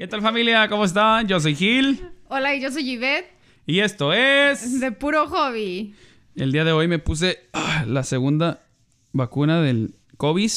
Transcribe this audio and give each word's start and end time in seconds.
¿Qué 0.00 0.08
tal 0.08 0.22
familia? 0.22 0.66
¿Cómo 0.66 0.86
están? 0.86 1.28
Yo 1.28 1.38
soy 1.40 1.54
Gil 1.54 2.00
Hola, 2.28 2.56
y 2.56 2.62
yo 2.62 2.72
soy 2.72 2.84
Yvette, 2.86 3.26
y 3.66 3.80
esto 3.80 4.14
es... 4.14 4.80
de 4.80 4.92
puro 4.92 5.26
hobby. 5.28 5.94
El 6.34 6.52
día 6.52 6.64
de 6.64 6.72
hoy 6.72 6.88
me 6.88 6.98
puse 6.98 7.40
ah, 7.52 7.84
la 7.86 8.02
segunda 8.02 8.62
vacuna 9.12 9.60
del 9.60 9.94
COVID. 10.16 10.50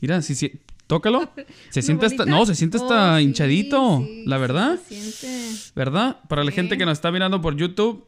Mira, 0.00 0.22
si, 0.22 0.34
si, 0.34 0.52
tócalo. 0.86 1.30
Se 1.68 1.80
¿Lo 1.80 1.82
siente 1.82 2.06
hasta... 2.06 2.24
No, 2.24 2.46
se 2.46 2.54
siente 2.54 2.78
hasta 2.78 3.16
Oh, 3.16 3.20
hinchadito, 3.20 4.04
sí, 4.06 4.22
la 4.24 4.38
verdad. 4.38 4.78
se 4.88 5.12
siente. 5.12 5.72
¿Verdad? 5.76 6.20
Para 6.26 6.42
la 6.42 6.50
gente 6.50 6.78
que 6.78 6.86
nos 6.86 6.96
está 6.96 7.12
mirando 7.12 7.42
por 7.42 7.56
YouTube, 7.56 8.06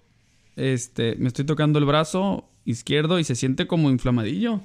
este, 0.56 1.14
me 1.16 1.28
estoy 1.28 1.44
tocando 1.44 1.78
el 1.78 1.84
brazo 1.84 2.48
izquierdo 2.64 3.18
y 3.18 3.24
se 3.24 3.34
siente 3.34 3.66
como 3.66 3.90
inflamadillo. 3.90 4.62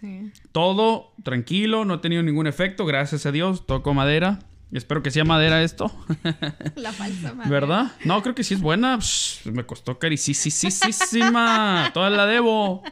Sí. 0.00 0.30
Todo 0.52 1.12
tranquilo, 1.24 1.84
no 1.84 1.94
he 1.94 1.98
tenido 1.98 2.22
ningún 2.22 2.46
efecto, 2.46 2.86
gracias 2.86 3.26
a 3.26 3.32
Dios. 3.32 3.66
Toco 3.66 3.94
madera. 3.94 4.38
Espero 4.72 5.02
que 5.02 5.10
sea 5.10 5.24
madera 5.24 5.62
esto. 5.62 5.90
La 6.76 6.92
falsa 6.92 7.34
madre. 7.34 7.50
¿Verdad? 7.50 7.92
No, 8.04 8.22
creo 8.22 8.34
que 8.36 8.44
sí 8.44 8.54
es 8.54 8.60
buena. 8.60 8.98
Psh, 9.00 9.46
me 9.46 9.64
costó 9.66 9.98
carísima. 9.98 11.90
Toda 11.92 12.08
la 12.10 12.26
debo. 12.26 12.82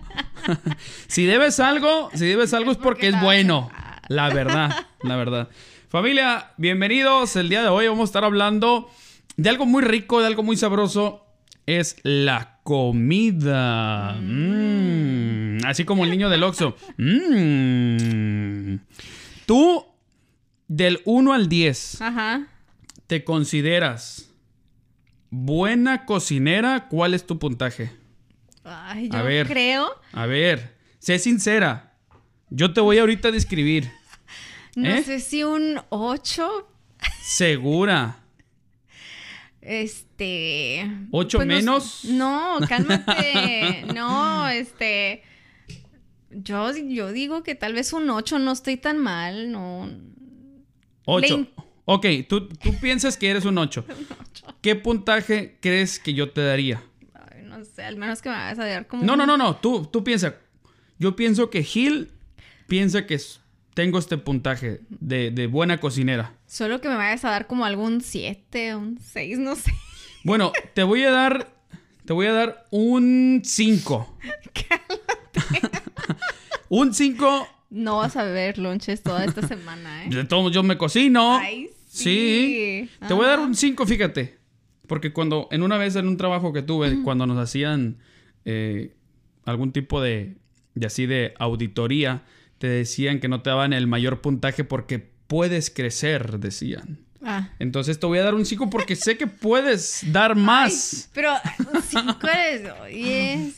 si 1.07 1.25
debes 1.25 1.61
algo, 1.61 2.11
si 2.15 2.27
debes 2.27 2.53
algo 2.53 2.73
es 2.73 2.79
porque 2.79 3.09
es 3.09 3.21
bueno. 3.21 3.71
La 4.09 4.29
verdad, 4.29 4.87
la 5.03 5.17
verdad. 5.17 5.49
Familia, 5.89 6.53
bienvenidos. 6.57 7.37
El 7.37 7.49
día 7.49 7.63
de 7.63 7.69
hoy 7.69 7.87
vamos 7.87 8.03
a 8.03 8.11
estar 8.11 8.25
hablando 8.25 8.91
de 9.37 9.49
algo 9.49 9.65
muy 9.65 9.83
rico, 9.83 10.21
de 10.21 10.27
algo 10.27 10.43
muy 10.43 10.57
sabroso. 10.57 11.25
Es 11.65 11.97
la 12.03 12.59
comida. 12.65 14.15
Mm. 14.21 15.59
Así 15.65 15.85
como 15.85 16.05
el 16.05 16.11
niño 16.11 16.29
del 16.29 16.43
Oxxo. 16.43 16.77
Mm. 16.99 18.81
Tú, 19.47 19.87
del 20.69 21.01
1 21.05 21.33
al 21.33 21.49
10, 21.49 22.01
Ajá. 22.03 22.47
¿Te 23.07 23.25
consideras 23.25 24.31
buena 25.31 26.05
cocinera? 26.07 26.89
¿Cuál 26.89 27.15
es 27.15 27.27
tu 27.27 27.39
puntaje? 27.39 27.91
Ay, 28.65 29.09
A 29.13 29.19
yo 29.19 29.25
ver. 29.25 29.47
creo. 29.47 29.89
A 30.13 30.27
ver, 30.27 30.77
sé 30.99 31.19
sincera. 31.19 31.95
Yo 32.51 32.73
te 32.73 32.81
voy 32.81 32.99
ahorita 32.99 33.29
a 33.29 33.33
describir. 33.33 33.91
No 34.77 34.89
¿Eh? 34.91 35.03
sé 35.03 35.21
si 35.21 35.43
un 35.43 35.81
8. 35.89 36.69
Segura. 37.23 38.19
Este. 39.61 40.89
¿Ocho 41.11 41.39
pues 41.39 41.49
no- 41.49 41.55
menos? 41.55 42.05
No, 42.05 42.59
cálmate. 42.69 43.85
no, 43.95 44.49
este. 44.49 45.23
Yo, 46.31 46.77
yo 46.77 47.11
digo 47.13 47.43
que 47.43 47.55
tal 47.55 47.73
vez 47.73 47.93
un 47.93 48.09
8 48.11 48.39
no 48.39 48.53
estoy 48.53 48.77
tan 48.77 48.99
mal, 48.99 49.51
no. 49.51 49.91
Ocho. 51.11 51.39
Le- 51.39 51.49
Ok, 51.91 52.05
tú, 52.29 52.49
tú 52.49 52.79
piensas 52.81 53.17
que 53.17 53.31
eres 53.31 53.47
un 53.47 53.57
8. 53.57 53.83
¿Qué 54.61 54.77
puntaje 54.77 55.57
crees 55.61 55.99
que 55.99 56.13
yo 56.13 56.31
te 56.33 56.43
daría? 56.43 56.83
Ay, 57.15 57.43
no 57.45 57.65
sé, 57.65 57.83
al 57.83 57.97
menos 57.97 58.21
que 58.21 58.29
me 58.29 58.35
vayas 58.35 58.59
a 58.59 58.67
dar 58.67 58.87
como. 58.87 59.03
No, 59.05 59.17
no, 59.17 59.23
un- 59.23 59.29
no, 59.29 59.37
no. 59.39 59.57
Tú, 59.57 59.87
tú 59.91 60.05
piensa. 60.05 60.35
Yo 60.99 61.17
pienso 61.17 61.49
que 61.49 61.63
Gil 61.63 62.13
piensa 62.67 63.07
que 63.07 63.19
tengo 63.73 63.99
este 63.99 64.19
puntaje 64.19 64.81
de, 64.91 65.31
de 65.31 65.47
buena 65.47 65.79
cocinera. 65.81 66.35
Solo 66.47 66.81
que 66.83 66.89
me 66.91 66.97
vayas 66.97 67.25
a 67.25 67.31
dar 67.31 67.47
como 67.47 67.65
algún 67.65 68.03
7, 68.03 68.75
un 68.77 68.99
6, 69.01 69.39
no 69.39 69.57
sé. 69.57 69.73
Bueno, 70.25 70.53
te 70.75 70.83
voy 70.83 71.05
a 71.05 71.11
dar. 71.11 71.49
Te 72.05 72.13
voy 72.13 72.27
a 72.27 72.33
dar 72.33 72.67
un 72.71 73.41
5. 73.45 74.19
un 76.69 76.93
5. 76.95 77.49
No 77.71 77.99
vas 77.99 78.17
a 78.17 78.25
beber 78.25 78.59
lunches 78.59 79.03
toda 79.03 79.25
esta 79.25 79.47
semana, 79.47 80.05
¿eh? 80.05 80.09
De 80.11 80.25
todos 80.25 80.43
modos, 80.43 80.55
yo 80.55 80.63
me 80.63 80.79
cocino. 80.79 81.37
Ay, 81.37 81.71
sí. 81.89 82.89
sí. 82.89 83.07
Te 83.07 83.15
voy 83.15 83.27
a 83.27 83.29
dar 83.29 83.41
un 83.41 83.55
5, 83.55 83.87
fíjate. 83.87 84.39
Porque 84.87 85.13
cuando, 85.13 85.49
en 85.51 85.63
una 85.63 85.77
vez 85.77 85.97
en 85.97 86.09
un 86.09 86.17
trabajo 86.17 86.53
que 86.53 86.63
tuve, 86.63 87.03
cuando 87.03 87.27
nos 87.27 87.39
hacían 87.39 87.99
eh, 88.47 88.95
algún 89.45 89.73
tipo 89.73 90.01
de, 90.01 90.37
de 90.75 90.87
así 90.87 91.05
de 91.05 91.35
auditoría, 91.39 92.23
te 92.57 92.69
decían 92.69 93.21
que 93.21 93.29
no 93.29 93.43
te 93.43 93.51
daban 93.51 93.73
el 93.75 93.87
mayor 93.87 94.23
puntaje 94.23 94.65
porque 94.65 94.99
puedes 94.99 95.71
crecer, 95.71 96.41
decían. 96.41 97.01
Ah. 97.23 97.51
Entonces 97.59 97.99
te 97.99 98.07
voy 98.07 98.19
a 98.19 98.25
dar 98.25 98.35
un 98.35 98.47
5 98.47 98.71
porque 98.71 98.97
sé 98.97 99.17
que 99.17 99.27
puedes 99.27 100.05
dar 100.13 100.37
más. 100.37 101.05
Ay, 101.05 101.11
pero 101.15 101.33
5 101.89 102.19
es. 102.29 102.63
Oye. 102.83 103.53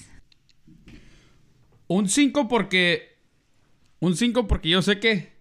Un 1.87 2.09
5 2.09 2.49
porque. 2.49 3.10
Un 4.01 4.17
5 4.17 4.47
porque 4.49 4.69
yo 4.69 4.83
sé 4.83 4.99
que. 4.99 5.33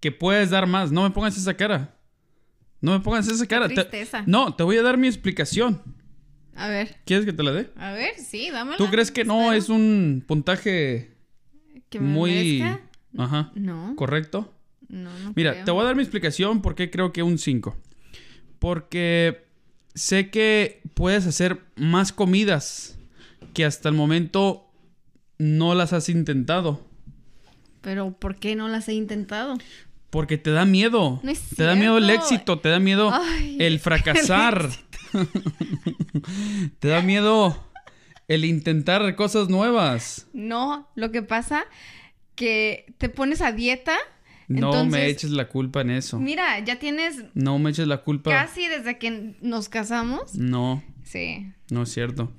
Que 0.00 0.12
puedes 0.12 0.50
dar 0.50 0.66
más. 0.66 0.92
No 0.92 1.02
me 1.02 1.10
pongas 1.10 1.36
esa 1.36 1.54
cara. 1.54 1.96
No 2.80 2.92
me 2.92 3.00
pongas 3.00 3.26
esa 3.28 3.46
cara. 3.46 3.68
Te- 3.68 3.74
tristeza. 3.74 4.22
no, 4.26 4.54
te 4.54 4.62
voy 4.62 4.76
a 4.76 4.82
dar 4.82 4.98
mi 4.98 5.06
explicación. 5.06 5.82
A 6.54 6.68
ver, 6.68 6.96
¿Quieres 7.04 7.26
que 7.26 7.32
te 7.34 7.42
la 7.42 7.52
dé? 7.52 7.70
a 7.76 7.92
ver, 7.92 8.14
sí, 8.18 8.50
dámela. 8.50 8.78
¿Tú 8.78 8.86
crees 8.88 9.10
que 9.10 9.24
no 9.24 9.52
Espero 9.52 9.52
es 9.58 9.68
un 9.68 10.24
puntaje 10.26 11.14
que 11.90 12.00
me 12.00 12.08
muy. 12.08 12.30
merezca. 12.60 12.80
Ajá. 13.18 13.52
No, 13.54 13.94
¿Correcto? 13.96 14.54
no, 14.88 15.10
no. 15.18 15.32
Mira, 15.36 15.52
creo. 15.52 15.64
te 15.66 15.70
voy 15.70 15.82
a 15.82 15.84
dar 15.84 15.96
mi 15.96 16.02
explicación 16.02 16.62
por 16.62 16.74
qué 16.74 16.90
creo 16.90 17.12
que 17.12 17.22
un 17.22 17.38
5. 17.38 17.76
Porque 18.58 19.44
sé 19.94 20.30
que 20.30 20.82
puedes 20.94 21.26
hacer 21.26 21.60
más 21.76 22.12
comidas 22.12 22.98
que 23.54 23.64
hasta 23.64 23.88
el 23.88 23.94
momento 23.94 24.70
no 25.38 25.74
las 25.74 25.92
has 25.92 26.08
intentado. 26.08 26.86
Pero 27.86 28.10
¿por 28.10 28.34
qué 28.34 28.56
no 28.56 28.66
las 28.66 28.88
he 28.88 28.94
intentado? 28.94 29.56
Porque 30.10 30.38
te 30.38 30.50
da 30.50 30.64
miedo. 30.64 31.20
No 31.22 31.30
es 31.30 31.50
te 31.56 31.62
da 31.62 31.76
miedo 31.76 31.98
el 31.98 32.10
éxito, 32.10 32.58
te 32.58 32.68
da 32.68 32.80
miedo 32.80 33.12
Ay, 33.14 33.58
el 33.60 33.78
fracasar. 33.78 34.70
te 36.80 36.88
da 36.88 37.00
miedo 37.02 37.64
el 38.26 38.44
intentar 38.44 39.14
cosas 39.14 39.48
nuevas. 39.48 40.26
No, 40.32 40.88
lo 40.96 41.12
que 41.12 41.22
pasa 41.22 41.64
que 42.34 42.92
te 42.98 43.08
pones 43.08 43.40
a 43.40 43.52
dieta. 43.52 43.96
No 44.48 44.70
entonces, 44.74 44.90
me 44.92 45.06
eches 45.06 45.30
la 45.30 45.48
culpa 45.48 45.82
en 45.82 45.90
eso. 45.90 46.18
Mira, 46.18 46.58
ya 46.64 46.80
tienes 46.80 47.22
No 47.34 47.60
me 47.60 47.70
eches 47.70 47.86
la 47.86 47.98
culpa. 48.02 48.32
casi 48.32 48.66
desde 48.66 48.98
que 48.98 49.36
nos 49.42 49.68
casamos. 49.68 50.34
No, 50.34 50.82
Sí. 51.04 51.52
no 51.70 51.84
es 51.84 51.92
cierto. 51.92 52.32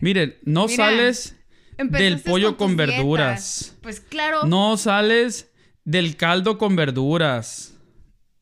Miren, 0.00 0.34
no 0.42 0.66
Mira, 0.66 0.86
sales 0.86 1.36
del 1.78 2.20
pollo 2.20 2.56
con 2.56 2.76
verduras. 2.76 3.58
dietas. 3.60 3.78
Pues 3.82 4.00
claro. 4.00 4.44
No 4.44 4.76
sales 4.76 5.50
del 5.84 6.16
caldo 6.16 6.58
con 6.58 6.76
verduras. 6.76 7.74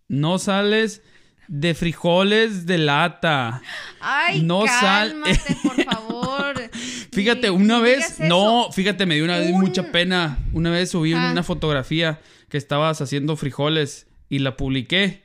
No 0.09 0.39
sales 0.39 1.03
de 1.49 1.75
frijoles 1.75 2.67
de 2.67 2.79
lata. 2.79 3.63
Ay, 4.01 4.43
No 4.43 4.67
sal- 4.67 5.11
cálmate, 5.23 5.57
por 5.63 5.85
favor. 5.85 6.71
Fíjate, 7.13 7.51
una 7.51 7.79
vez, 7.81 8.19
no, 8.21 8.71
fíjate, 8.73 9.07
me 9.07 9.15
dio 9.15 9.25
una 9.25 9.39
vez 9.39 9.53
Un- 9.53 9.61
mucha 9.61 9.91
pena. 9.93 10.39
Una 10.53 10.71
vez 10.71 10.91
subí 10.91 11.13
Ah. 11.13 11.31
una 11.33 11.43
fotografía 11.43 12.21
que 12.49 12.57
estabas 12.59 13.01
haciendo 13.01 13.37
frijoles 13.37 14.07
y 14.29 14.41
la 14.41 14.57
publiqué. 14.57 15.25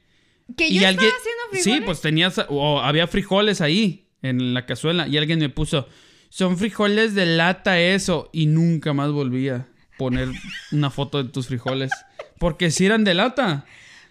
Que 0.58 0.68
y 0.68 0.80
yo 0.80 0.88
alguien, 0.88 1.08
estaba 1.08 1.18
haciendo 1.20 1.42
frijoles. 1.52 1.80
sí, 1.80 1.86
pues 1.86 2.02
tenías, 2.02 2.42
o 2.50 2.80
había 2.82 3.08
frijoles 3.08 3.62
ahí 3.62 4.10
en 4.22 4.54
la 4.54 4.66
cazuela 4.66 5.08
y 5.08 5.18
alguien 5.18 5.40
me 5.40 5.50
puso, 5.50 5.88
son 6.34 6.58
frijoles 6.58 7.14
de 7.14 7.26
lata 7.26 7.78
eso 7.80 8.30
y 8.32 8.46
nunca 8.46 8.94
más 8.94 9.12
volví 9.12 9.50
a 9.50 9.68
poner 9.98 10.30
una 10.72 10.90
foto 10.90 11.22
de 11.22 11.30
tus 11.30 11.48
frijoles 11.48 11.92
porque 12.40 12.72
si 12.72 12.86
eran 12.86 13.04
de 13.04 13.14
lata. 13.14 13.66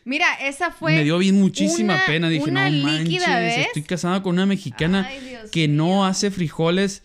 Mira, 0.05 0.27
esa 0.43 0.71
fue. 0.71 0.95
me 0.97 1.03
dio 1.05 1.17
bien 1.19 1.41
muchísima 1.41 1.95
una- 1.95 2.07
pena, 2.07 2.29
dije, 2.29 2.51
una 2.51 2.69
no 2.71 2.85
manches, 2.87 3.67
estoy 3.67 3.83
casada 3.83 4.23
con 4.23 4.35
una 4.35 4.45
mexicana 4.47 5.07
Ay, 5.09 5.21
que 5.51 5.67
mío. 5.67 5.77
no 5.77 6.05
hace 6.07 6.31
frijoles 6.31 7.03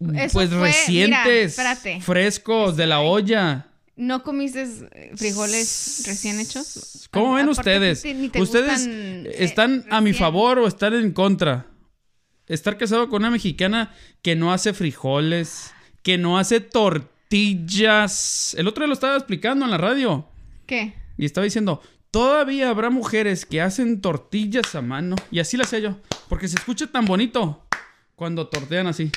Eso 0.00 0.32
pues 0.34 0.50
fue- 0.50 0.58
recientes, 0.68 1.56
mira, 1.58 2.00
frescos 2.00 2.76
de 2.76 2.86
la 2.86 3.00
olla. 3.00 3.66
¿No 3.96 4.22
comiste 4.22 4.66
frijoles 5.16 6.02
recién 6.06 6.38
hechos? 6.38 7.08
¿Cómo 7.10 7.34
ven 7.34 7.48
aparte, 7.48 7.60
ustedes? 7.60 8.04
¿Ustedes 8.40 8.86
eh, 8.88 9.34
están 9.38 9.84
a 9.90 10.00
mi 10.00 10.12
favor 10.12 10.58
o 10.60 10.68
están 10.68 10.94
en 10.94 11.10
contra? 11.12 11.66
Estar 12.48 12.78
casado 12.78 13.08
con 13.08 13.22
una 13.22 13.30
mexicana 13.30 13.94
que 14.22 14.34
no 14.36 14.52
hace 14.52 14.72
frijoles, 14.72 15.72
que 16.02 16.18
no 16.18 16.38
hace 16.38 16.60
tortillas. 16.60 18.54
El 18.58 18.66
otro 18.68 18.82
día 18.82 18.88
lo 18.88 18.94
estaba 18.94 19.16
explicando 19.16 19.64
en 19.64 19.70
la 19.70 19.78
radio 19.78 20.26
¿Qué? 20.66 20.94
y 21.16 21.24
estaba 21.24 21.44
diciendo, 21.44 21.82
todavía 22.10 22.70
habrá 22.70 22.90
mujeres 22.90 23.44
que 23.44 23.60
hacen 23.60 24.00
tortillas 24.00 24.74
a 24.74 24.82
mano. 24.82 25.16
Y 25.30 25.40
así 25.40 25.56
lo 25.56 25.64
hacía 25.64 25.78
yo, 25.80 25.98
porque 26.28 26.48
se 26.48 26.56
escucha 26.56 26.86
tan 26.86 27.04
bonito 27.04 27.66
cuando 28.16 28.48
tortean 28.48 28.86
así. 28.86 29.10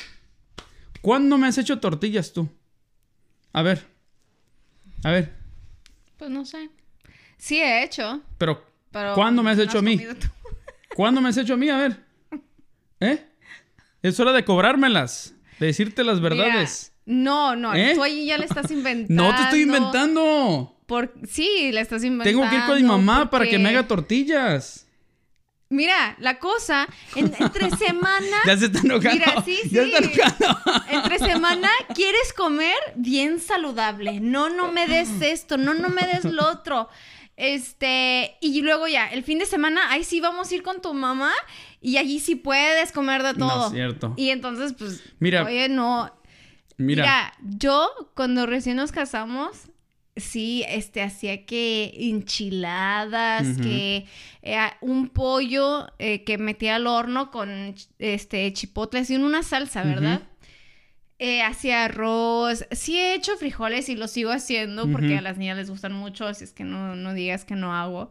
¿Cuándo 1.01 1.37
me 1.37 1.47
has 1.47 1.57
hecho 1.57 1.79
tortillas 1.79 2.33
tú? 2.33 2.49
A 3.53 3.61
ver, 3.63 3.85
a 5.03 5.11
ver, 5.11 5.33
Pues 6.17 6.29
no 6.29 6.45
sé. 6.45 6.69
Sí 7.37 7.59
he 7.59 7.83
hecho, 7.83 8.21
pero 8.37 8.63
pero... 8.91 9.15
¿cuándo 9.15 9.41
me 9.41 9.51
has 9.51 9.57
hecho 9.57 9.79
a 9.79 9.81
mí? 9.81 9.99
¿Cuándo 10.95 11.21
me 11.21 11.29
has 11.29 11.37
hecho 11.37 11.53
a 11.53 11.57
mí? 11.57 11.69
A 11.69 11.77
ver. 11.77 12.10
¿Eh? 13.01 13.25
Es 14.01 14.19
hora 14.19 14.31
de 14.31 14.45
cobrármelas. 14.45 15.33
De 15.59 15.67
decirte 15.67 16.03
las 16.03 16.21
verdades. 16.21 16.93
Mira, 17.05 17.23
no, 17.23 17.55
no, 17.55 17.75
¿Eh? 17.75 17.93
tú 17.93 18.03
ahí 18.03 18.25
ya 18.25 18.37
le 18.37 18.45
estás 18.45 18.71
inventando. 18.71 19.23
no 19.31 19.35
te 19.35 19.43
estoy 19.43 19.61
inventando. 19.61 20.77
Por... 20.85 21.13
Sí, 21.27 21.71
le 21.71 21.81
estás 21.81 22.03
inventando. 22.03 22.39
Tengo 22.39 22.49
que 22.49 22.55
ir 22.55 22.65
con 22.65 22.81
mi 22.81 22.87
mamá 22.87 23.29
para 23.29 23.47
que 23.47 23.59
me 23.59 23.69
haga 23.69 23.87
tortillas. 23.87 24.87
Mira, 25.69 26.17
la 26.19 26.37
cosa, 26.37 26.87
entre 27.15 27.71
semana. 27.77 28.37
ya 28.45 28.57
se 28.57 28.65
está 28.65 28.79
enojando. 28.79 29.25
Mira, 29.25 29.41
sí, 29.43 29.57
sí. 29.63 29.69
Ya 29.69 29.83
está 29.83 29.97
enojando. 29.99 30.83
entre 30.89 31.19
semana 31.19 31.69
quieres 31.95 32.33
comer 32.33 32.75
bien 32.95 33.39
saludable. 33.39 34.19
No, 34.19 34.49
no 34.49 34.71
me 34.71 34.87
des 34.87 35.09
esto, 35.21 35.57
no, 35.57 35.73
no 35.73 35.89
me 35.89 36.05
des 36.07 36.25
lo 36.25 36.45
otro. 36.49 36.89
Este, 37.37 38.37
y 38.41 38.61
luego 38.61 38.87
ya, 38.87 39.07
el 39.07 39.23
fin 39.23 39.39
de 39.39 39.45
semana, 39.45 39.89
ahí 39.91 40.03
sí 40.03 40.19
vamos 40.19 40.51
a 40.51 40.55
ir 40.55 40.61
con 40.61 40.81
tu 40.81 40.93
mamá 40.93 41.31
y 41.81 41.97
allí 41.97 42.19
sí 42.19 42.35
puedes 42.35 42.91
comer 42.91 43.23
de 43.23 43.33
todo. 43.33 43.57
No 43.57 43.65
es 43.67 43.73
cierto. 43.73 44.13
Y 44.15 44.29
entonces, 44.29 44.73
pues, 44.73 45.03
mira, 45.19 45.43
oye, 45.43 45.67
no. 45.67 46.13
Mira. 46.77 47.03
mira, 47.03 47.33
yo 47.57 47.89
cuando 48.15 48.45
recién 48.45 48.77
nos 48.77 48.91
casamos, 48.91 49.71
Sí, 50.17 50.65
este, 50.67 51.01
hacía 51.01 51.45
que 51.45 51.93
enchiladas, 51.95 53.57
que 53.57 54.05
eh, 54.41 54.57
un 54.81 55.07
pollo 55.07 55.87
eh, 55.99 56.25
que 56.25 56.37
metía 56.37 56.75
al 56.75 56.87
horno 56.87 57.31
con 57.31 57.73
este 57.97 58.51
chipotles 58.51 59.09
y 59.09 59.15
una 59.15 59.41
salsa, 59.41 59.83
¿verdad? 59.83 60.23
Eh, 61.17 61.41
hacía 61.41 61.85
arroz, 61.85 62.65
sí 62.71 62.97
he 62.97 63.15
hecho 63.15 63.37
frijoles 63.37 63.87
y 63.87 63.95
lo 63.95 64.09
sigo 64.09 64.31
haciendo 64.31 64.91
porque 64.91 65.17
a 65.17 65.21
las 65.21 65.37
niñas 65.37 65.55
les 65.55 65.69
gustan 65.69 65.93
mucho, 65.93 66.27
así 66.27 66.43
es 66.43 66.51
que 66.51 66.65
no, 66.65 66.95
no 66.97 67.13
digas 67.13 67.45
que 67.45 67.55
no 67.55 67.73
hago. 67.73 68.09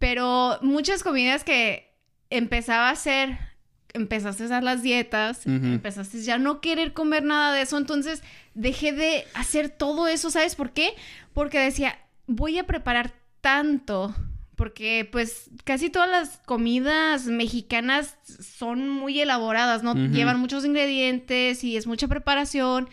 Pero 0.00 0.58
muchas 0.60 1.04
comidas 1.04 1.44
que 1.44 1.91
empezaba 2.36 2.88
a 2.88 2.92
hacer 2.92 3.38
empezaste 3.94 4.44
a 4.44 4.46
hacer 4.46 4.62
las 4.62 4.82
dietas, 4.82 5.46
empezaste 5.46 6.22
ya 6.22 6.38
no 6.38 6.60
querer 6.60 6.92
comer 6.92 7.22
nada 7.22 7.52
de 7.52 7.62
eso, 7.62 7.76
entonces 7.76 8.22
dejé 8.54 8.92
de 8.92 9.24
hacer 9.34 9.68
todo 9.68 10.08
eso, 10.08 10.30
¿sabes 10.30 10.54
por 10.54 10.72
qué? 10.72 10.94
Porque 11.34 11.58
decía, 11.58 11.98
voy 12.26 12.58
a 12.58 12.66
preparar 12.66 13.12
tanto, 13.40 14.14
porque 14.56 15.08
pues 15.10 15.50
casi 15.64 15.90
todas 15.90 16.08
las 16.08 16.38
comidas 16.46 17.26
mexicanas 17.26 18.16
son 18.24 18.88
muy 18.88 19.20
elaboradas, 19.20 19.82
¿no? 19.82 19.94
Llevan 19.94 20.40
muchos 20.40 20.64
ingredientes 20.64 21.62
y 21.64 21.76
es 21.76 21.86
mucha 21.86 22.08
preparación, 22.08 22.88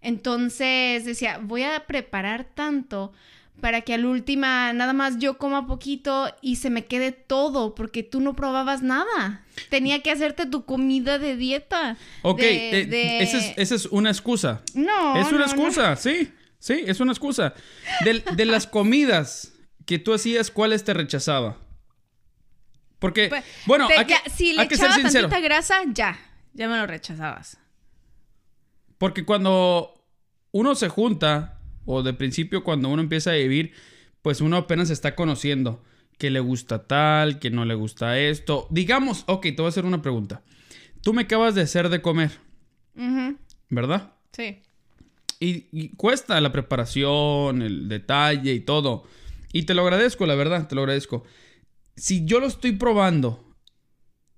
entonces 0.00 1.04
decía, 1.04 1.38
voy 1.40 1.62
a 1.62 1.86
preparar 1.86 2.44
tanto 2.44 3.12
para 3.60 3.82
que 3.82 3.94
al 3.94 4.04
última 4.04 4.72
nada 4.72 4.92
más 4.92 5.18
yo 5.18 5.38
coma 5.38 5.66
poquito 5.66 6.34
y 6.40 6.56
se 6.56 6.68
me 6.68 6.84
quede 6.84 7.12
todo, 7.12 7.74
porque 7.74 8.02
tú 8.02 8.20
no 8.20 8.34
probabas 8.34 8.82
nada. 8.82 9.44
Tenía 9.68 10.02
que 10.02 10.10
hacerte 10.10 10.46
tu 10.46 10.64
comida 10.64 11.18
de 11.18 11.36
dieta. 11.36 11.96
Ok, 12.22 12.40
eh, 12.42 13.18
Esa, 13.20 13.74
es, 13.74 13.86
una 13.86 14.10
excusa. 14.10 14.62
No. 14.74 15.16
Es 15.16 15.32
una 15.32 15.44
excusa, 15.44 15.94
sí. 15.96 16.32
Sí, 16.58 16.84
es 16.86 17.00
una 17.00 17.12
excusa. 17.12 17.54
De, 18.04 18.44
las 18.44 18.66
comidas 18.66 19.52
que 19.84 19.98
tú 19.98 20.14
hacías, 20.14 20.50
¿cuáles 20.50 20.84
te 20.84 20.94
rechazaba? 20.94 21.58
Porque, 22.98 23.28
pues, 23.28 23.44
bueno, 23.66 23.88
hay 23.96 24.06
que, 24.06 24.14
si 24.30 24.52
le 24.52 24.62
echaba 24.62 24.96
tantita 24.96 25.40
grasa, 25.40 25.80
ya, 25.88 26.18
ya 26.52 26.68
me 26.68 26.76
lo 26.76 26.86
rechazabas. 26.86 27.58
Porque 28.98 29.24
cuando 29.24 29.92
uno 30.52 30.76
se 30.76 30.88
junta 30.88 31.58
o 31.84 32.02
de 32.02 32.12
principio 32.12 32.64
cuando 32.64 32.88
uno 32.88 33.02
empieza 33.02 33.30
a 33.30 33.34
vivir, 33.34 33.72
pues 34.22 34.40
uno 34.40 34.56
apenas 34.56 34.88
se 34.88 34.94
está 34.94 35.14
conociendo 35.14 35.82
que 36.18 36.30
le 36.30 36.40
gusta 36.40 36.86
tal, 36.86 37.38
que 37.38 37.50
no 37.50 37.64
le 37.64 37.74
gusta 37.74 38.18
esto. 38.18 38.68
Digamos, 38.70 39.24
ok, 39.26 39.42
te 39.42 39.56
voy 39.56 39.66
a 39.66 39.68
hacer 39.68 39.84
una 39.84 40.02
pregunta. 40.02 40.42
Tú 41.02 41.12
me 41.12 41.22
acabas 41.22 41.54
de 41.54 41.62
hacer 41.62 41.88
de 41.88 42.00
comer, 42.00 42.30
¿verdad? 43.68 44.14
Sí. 44.32 44.62
Y, 45.40 45.88
cuesta 45.96 46.40
la 46.40 46.52
preparación, 46.52 47.62
el 47.62 47.88
detalle 47.88 48.52
y 48.52 48.60
todo. 48.60 49.04
Y 49.52 49.64
te 49.64 49.74
lo 49.74 49.82
agradezco, 49.82 50.24
la 50.24 50.36
verdad, 50.36 50.68
te 50.68 50.76
lo 50.76 50.82
agradezco. 50.82 51.24
Si 51.96 52.24
yo 52.24 52.38
lo 52.38 52.46
estoy 52.46 52.72
probando 52.72 53.56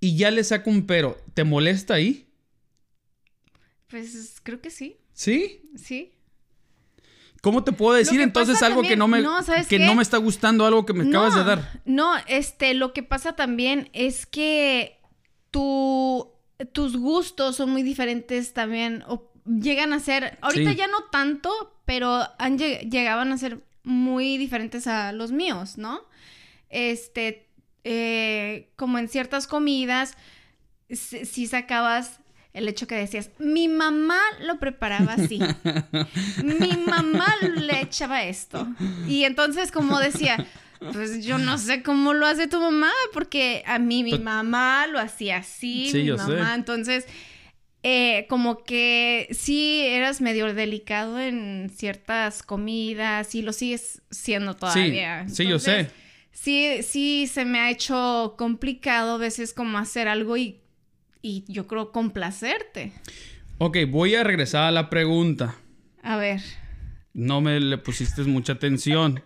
y 0.00 0.16
ya 0.16 0.30
le 0.30 0.42
saco 0.42 0.70
un 0.70 0.86
pero, 0.86 1.18
¿te 1.34 1.44
molesta 1.44 1.94
ahí? 1.94 2.26
Pues 3.88 4.40
creo 4.42 4.62
que 4.62 4.70
sí. 4.70 4.96
¿Sí? 5.12 5.70
Sí. 5.76 6.14
¿Cómo 7.44 7.62
te 7.62 7.72
puedo 7.72 7.92
decir 7.92 8.22
entonces 8.22 8.62
algo 8.62 8.80
que 8.80 8.96
no 8.96 9.06
me 9.06 9.22
que 9.68 9.78
no 9.78 9.94
me 9.94 10.02
está 10.02 10.16
gustando 10.16 10.64
algo 10.64 10.86
que 10.86 10.94
me 10.94 11.06
acabas 11.06 11.34
de 11.34 11.44
dar? 11.44 11.82
No, 11.84 12.14
este, 12.26 12.72
lo 12.72 12.94
que 12.94 13.02
pasa 13.02 13.36
también 13.36 13.90
es 13.92 14.24
que 14.24 14.98
tu, 15.50 16.32
tus 16.72 16.96
gustos 16.96 17.56
son 17.56 17.68
muy 17.68 17.82
diferentes 17.82 18.54
también 18.54 19.04
o 19.08 19.30
llegan 19.44 19.92
a 19.92 20.00
ser 20.00 20.38
ahorita 20.40 20.72
ya 20.72 20.86
no 20.86 21.04
tanto, 21.12 21.50
pero 21.84 22.22
han 22.38 22.56
llegaban 22.56 23.30
a 23.30 23.36
ser 23.36 23.60
muy 23.82 24.38
diferentes 24.38 24.86
a 24.86 25.12
los 25.12 25.30
míos, 25.30 25.76
¿no? 25.76 26.00
Este, 26.70 27.46
eh, 27.84 28.70
como 28.76 28.96
en 28.96 29.06
ciertas 29.06 29.46
comidas, 29.46 30.16
si 30.88 31.46
sacabas 31.46 32.20
el 32.54 32.68
hecho 32.68 32.86
que 32.86 32.94
decías, 32.94 33.30
mi 33.38 33.68
mamá 33.68 34.20
lo 34.40 34.58
preparaba 34.58 35.14
así. 35.14 35.40
mi 36.42 36.76
mamá 36.86 37.26
le 37.42 37.80
echaba 37.80 38.22
esto. 38.22 38.66
Y 39.08 39.24
entonces 39.24 39.72
como 39.72 39.98
decía, 39.98 40.46
pues 40.92 41.24
yo 41.24 41.38
no 41.38 41.58
sé 41.58 41.82
cómo 41.82 42.14
lo 42.14 42.26
hace 42.26 42.46
tu 42.46 42.60
mamá, 42.60 42.92
porque 43.12 43.64
a 43.66 43.78
mí 43.80 44.04
mi 44.04 44.10
pues 44.10 44.22
mamá 44.22 44.86
lo 44.86 45.00
hacía 45.00 45.38
así, 45.38 45.90
mi 45.92 46.12
mamá. 46.12 46.54
Entonces, 46.54 47.06
eh, 47.82 48.26
como 48.28 48.62
que 48.62 49.28
sí 49.32 49.80
eras 49.86 50.20
medio 50.20 50.54
delicado 50.54 51.20
en 51.20 51.70
ciertas 51.74 52.42
comidas 52.42 53.34
y 53.34 53.42
lo 53.42 53.52
sigues 53.52 54.00
siendo 54.10 54.54
todavía. 54.54 55.28
Sí, 55.28 55.34
sí 55.34 55.48
yo 55.48 55.58
sé. 55.58 55.90
Sí, 56.30 56.82
sí 56.82 57.28
se 57.32 57.44
me 57.44 57.58
ha 57.58 57.70
hecho 57.70 58.34
complicado 58.38 59.14
a 59.14 59.18
veces 59.18 59.52
como 59.52 59.78
hacer 59.78 60.08
algo 60.08 60.36
y 60.36 60.60
y 61.24 61.42
yo 61.48 61.66
creo 61.66 61.90
complacerte. 61.90 62.92
Ok, 63.56 63.78
voy 63.88 64.14
a 64.14 64.22
regresar 64.22 64.64
a 64.64 64.70
la 64.70 64.90
pregunta. 64.90 65.56
A 66.02 66.18
ver. 66.18 66.42
No 67.14 67.40
me 67.40 67.58
le 67.60 67.78
pusiste 67.78 68.22
mucha 68.24 68.52
atención. 68.52 69.22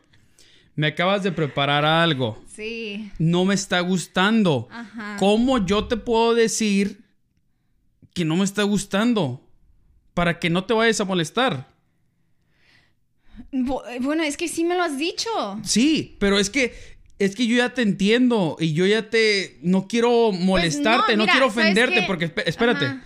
Me 0.76 0.86
acabas 0.86 1.24
de 1.24 1.32
preparar 1.32 1.84
algo. 1.84 2.40
Sí. 2.46 3.10
No 3.18 3.44
me 3.44 3.54
está 3.54 3.80
gustando. 3.80 4.68
Ajá. 4.70 5.16
¿Cómo 5.18 5.66
yo 5.66 5.88
te 5.88 5.96
puedo 5.96 6.34
decir 6.34 7.02
que 8.14 8.24
no 8.24 8.36
me 8.36 8.44
está 8.44 8.62
gustando? 8.62 9.44
Para 10.14 10.38
que 10.38 10.50
no 10.50 10.64
te 10.64 10.74
vayas 10.74 11.00
a 11.00 11.04
molestar. 11.04 11.66
Bueno, 13.50 14.22
es 14.22 14.36
que 14.36 14.46
sí 14.46 14.62
me 14.62 14.76
lo 14.76 14.84
has 14.84 14.96
dicho. 14.98 15.28
Sí, 15.64 16.16
pero 16.20 16.38
es 16.38 16.48
que 16.48 16.97
es 17.18 17.34
que 17.34 17.46
yo 17.46 17.56
ya 17.56 17.74
te 17.74 17.82
entiendo 17.82 18.56
y 18.60 18.72
yo 18.72 18.86
ya 18.86 19.10
te... 19.10 19.58
No 19.62 19.88
quiero 19.88 20.28
pues 20.30 20.40
molestarte, 20.40 21.16
no, 21.16 21.26
quiero 21.26 21.46
ofenderte 21.46 22.04
porque 22.06 22.32
espérate. 22.46 23.00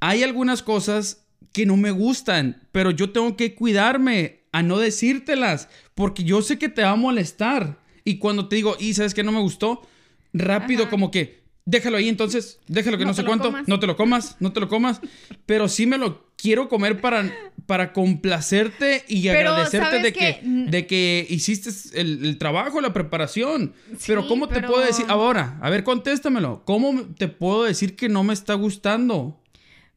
Hay 0.00 0.22
algunas 0.22 0.62
cosas 0.62 1.24
que 1.52 1.64
no 1.64 1.76
me 1.76 1.90
gustan, 1.90 2.62
pero 2.72 2.90
yo 2.90 3.10
tengo 3.10 3.36
que 3.36 3.54
cuidarme 3.54 4.40
a 4.52 4.62
no 4.62 4.78
decírtelas 4.78 5.68
porque 5.94 6.24
yo 6.24 6.42
sé 6.42 6.58
que 6.58 6.68
te 6.68 6.82
va 6.82 6.90
a 6.90 6.96
molestar. 6.96 7.78
Y 8.04 8.18
cuando 8.18 8.48
te 8.48 8.56
digo, 8.56 8.76
y 8.78 8.94
sabes 8.94 9.14
que 9.14 9.22
no 9.22 9.32
me 9.32 9.40
gustó, 9.40 9.86
rápido 10.32 10.90
como 10.90 11.10
que, 11.10 11.45
déjalo 11.66 11.96
ahí 11.96 12.08
entonces, 12.08 12.60
déjalo 12.68 12.96
que 12.96 13.04
no, 13.04 13.12
sé 13.12 13.24
cuánto, 13.24 13.52
no 13.66 13.80
te 13.80 13.86
lo 13.86 13.96
comas, 13.96 14.36
no 14.38 14.52
te 14.52 14.60
lo 14.60 14.68
comas, 14.68 15.00
pero 15.44 15.68
sí 15.68 15.84
me 15.84 15.98
lo 15.98 16.24
quiero 16.36 16.68
comer 16.68 17.00
para, 17.00 17.30
para 17.66 17.92
complacerte 17.92 19.04
y 19.08 19.26
agradecerte 19.28 19.98
de 19.98 20.12
que, 20.12 20.40
de 20.42 20.86
que 20.86 21.26
hiciste 21.28 21.70
el, 22.00 22.38
trabajo, 22.38 22.80
la 22.80 22.92
preparación. 22.92 23.74
pero 24.06 24.28
¿cómo 24.28 24.48
te 24.48 24.62
puedo 24.62 24.80
decir 24.80 25.04
ahora? 25.08 25.58
A 25.60 25.68
ver, 25.68 25.82
contéstamelo. 25.82 26.62
¿Cómo 26.64 27.04
te 27.18 27.28
puedo 27.28 27.64
decir 27.64 27.96
que 27.96 28.08
no 28.08 28.22
me 28.22 28.32
está 28.32 28.54
gustando? 28.54 29.40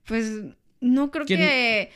Pues 0.05 0.41
no 0.81 1.11
creo 1.11 1.25
que... 1.25 1.91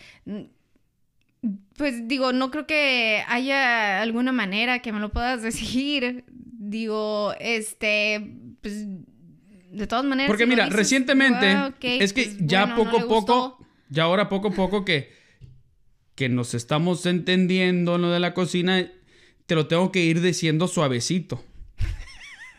Pues 1.76 2.08
digo, 2.08 2.32
no 2.32 2.52
creo 2.52 2.66
que 2.68 3.24
haya 3.28 4.02
alguna 4.02 4.32
manera 4.32 4.80
que 4.80 4.94
me 4.94 5.00
lo 5.00 5.12
puedas 5.12 5.42
decir. 5.42 6.24
Digo, 6.30 7.34
este, 7.40 8.38
pues 8.62 8.86
de 9.74 9.88
todas 9.88 10.06
maneras. 10.06 10.30
Porque 10.30 10.46
mira, 10.46 10.68
recientemente 10.70 11.74
es 11.82 12.14
que 12.14 12.24
pues, 12.26 12.38
ya 12.40 12.76
poco 12.76 13.00
a 13.00 13.08
poco, 13.08 13.66
ya 13.90 14.04
ahora 14.04 14.30
poco 14.30 14.50
a 14.50 14.52
poco 14.52 14.86
que, 14.86 15.12
que 16.16 16.30
nos 16.30 16.54
estamos 16.54 17.06
entendiendo 17.06 17.96
en 17.96 18.04
lo 18.04 18.12
de 18.12 18.20
la 18.20 18.34
cocina, 18.34 18.90
te 19.46 19.56
lo 19.56 19.68
tengo 19.68 19.92
que 19.92 20.04
ir 20.04 20.22
diciendo 20.22 20.68
suavecito. 20.68 21.44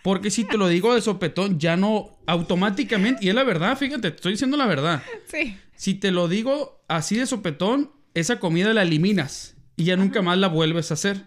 Porque 0.03 0.31
si 0.31 0.45
te 0.45 0.59
lo 0.59 0.69
digo 0.69 0.95
de 0.95 1.01
sopetón, 1.01 1.59
ya 1.59 1.79
no 1.79 2.19
automáticamente, 2.27 3.25
y 3.25 3.31
es 3.31 3.35
la 3.35 3.43
verdad, 3.43 3.79
fíjate, 3.79 4.11
te 4.11 4.17
estoy 4.17 4.33
diciendo 4.33 4.59
la 4.59 4.67
verdad. 4.67 5.03
Sí. 5.27 5.57
Si 5.77 5.95
te 5.95 6.11
lo 6.11 6.29
digo 6.29 6.85
así 6.89 7.17
de 7.17 7.25
sopetón, 7.25 7.91
esa 8.13 8.39
comida 8.39 8.75
la 8.75 8.83
eliminas 8.83 9.57
y 9.77 9.85
ya 9.85 9.97
nunca 9.97 10.21
más 10.21 10.37
la 10.39 10.49
vuelves 10.49 10.91
a 10.91 10.95
hacer. 10.95 11.25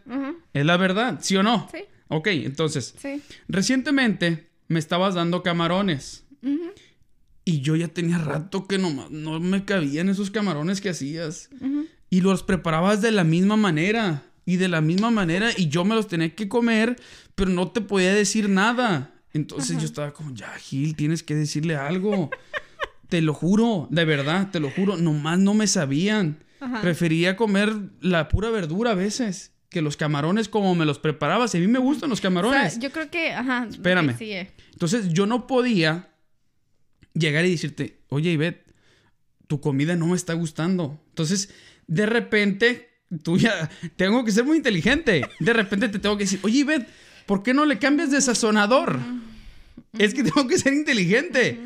Es 0.54 0.66
la 0.66 0.78
verdad, 0.78 1.20
¿sí 1.22 1.36
o 1.36 1.44
no? 1.44 1.68
Sí. 1.72 1.80
Ok, 2.10 2.28
entonces, 2.28 2.96
sí. 2.98 3.22
recientemente 3.48 4.47
me 4.68 4.80
estabas 4.80 5.16
dando 5.16 5.44
camarones. 5.44 6.26
Y 7.46 7.62
yo 7.62 7.76
ya 7.76 7.88
tenía 7.88 8.18
rato 8.18 8.68
que 8.68 8.78
no, 8.78 9.08
no 9.10 9.40
me 9.40 9.66
cabían 9.66 10.10
esos 10.10 10.32
camarones 10.32 10.82
que 10.82 10.90
hacías. 10.90 11.50
Y 12.10 12.22
los 12.22 12.44
preparabas 12.44 13.02
de 13.02 13.12
la 13.12 13.24
misma 13.24 13.58
manera. 13.58 14.24
Y 14.46 14.56
de 14.56 14.70
la 14.70 14.80
misma 14.80 15.12
manera, 15.12 15.50
y 15.58 15.68
yo 15.68 15.84
me 15.84 15.94
los 15.94 16.08
tenía 16.08 16.34
que 16.34 16.48
comer, 16.48 16.96
pero 17.36 17.52
no 17.52 17.72
te 17.72 17.82
podía 17.82 18.14
decir 18.14 18.48
nada. 18.48 19.14
Entonces 19.34 19.78
yo 19.78 19.84
estaba 19.84 20.14
como, 20.14 20.34
ya, 20.34 20.50
Gil, 20.58 20.96
tienes 20.96 21.22
que 21.22 21.36
decirle 21.36 21.76
algo. 21.76 22.30
te 23.10 23.22
lo 23.22 23.34
juro, 23.34 23.90
de 23.92 24.06
verdad, 24.06 24.50
te 24.50 24.62
lo 24.62 24.72
juro, 24.72 24.96
nomás 24.96 25.38
no 25.38 25.54
me 25.54 25.68
sabían. 25.68 26.46
Prefería 26.82 27.36
comer 27.36 27.74
la 28.00 28.30
pura 28.30 28.50
verdura 28.50 28.92
a 28.92 28.96
veces 28.96 29.52
que 29.70 29.82
los 29.82 29.98
camarones 29.98 30.50
como 30.50 30.76
me 30.76 30.86
los 30.86 31.00
preparabas. 31.00 31.54
Y 31.54 31.58
a 31.58 31.62
mí 31.62 31.68
me 31.68 31.80
gustan 31.80 32.10
los 32.10 32.22
camarones. 32.22 32.80
yo 32.80 32.92
creo 32.92 33.10
que, 33.10 33.34
ajá. 33.34 33.68
Espérame. 33.70 34.16
Entonces 34.74 35.10
yo 35.10 35.26
no 35.26 35.48
podía 35.48 36.10
llegar 37.14 37.46
y 37.46 37.52
decirte, 37.52 38.02
oye, 38.10 38.32
Ivette, 38.32 38.66
tu 39.48 39.60
comida 39.62 39.96
no 39.96 40.08
me 40.08 40.16
está 40.16 40.34
gustando. 40.34 41.00
Entonces, 41.10 41.50
de 41.88 42.06
repente, 42.06 42.90
tú 43.24 43.38
ya, 43.38 43.70
tengo 43.96 44.24
que 44.24 44.32
ser 44.32 44.44
muy 44.44 44.58
inteligente. 44.58 45.22
De 45.40 45.54
repente 45.54 45.90
te 45.90 46.00
tengo 46.00 46.18
que 46.18 46.26
decir, 46.26 46.40
oye, 46.44 46.60
Ivette, 46.60 46.88
¿por 47.26 47.44
qué 47.44 47.54
no 47.54 47.66
le 47.66 47.80
cambias 47.80 48.12
de 48.12 48.22
sazonador? 48.22 49.00
Es 49.98 50.14
que 50.14 50.24
tengo 50.24 50.48
que 50.48 50.58
ser 50.58 50.74
inteligente. 50.74 51.60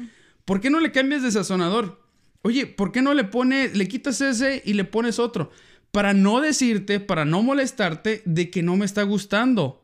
¿Por 0.45 0.61
qué 0.61 0.69
no 0.69 0.79
le 0.79 0.91
cambias 0.91 1.23
de 1.23 1.31
sazonador? 1.31 2.01
Oye, 2.43 2.65
¿por 2.65 2.91
qué 2.91 3.01
no 3.01 3.13
le 3.13 3.23
pones, 3.23 3.75
le 3.75 3.87
quitas 3.87 4.19
ese 4.21 4.63
y 4.65 4.73
le 4.73 4.83
pones 4.83 5.19
otro? 5.19 5.51
Para 5.91 6.13
no 6.13 6.39
decirte, 6.39 6.99
para 6.99 7.25
no 7.25 7.43
molestarte 7.43 8.21
de 8.25 8.49
que 8.49 8.63
no 8.63 8.77
me 8.77 8.85
está 8.85 9.03
gustando. 9.03 9.83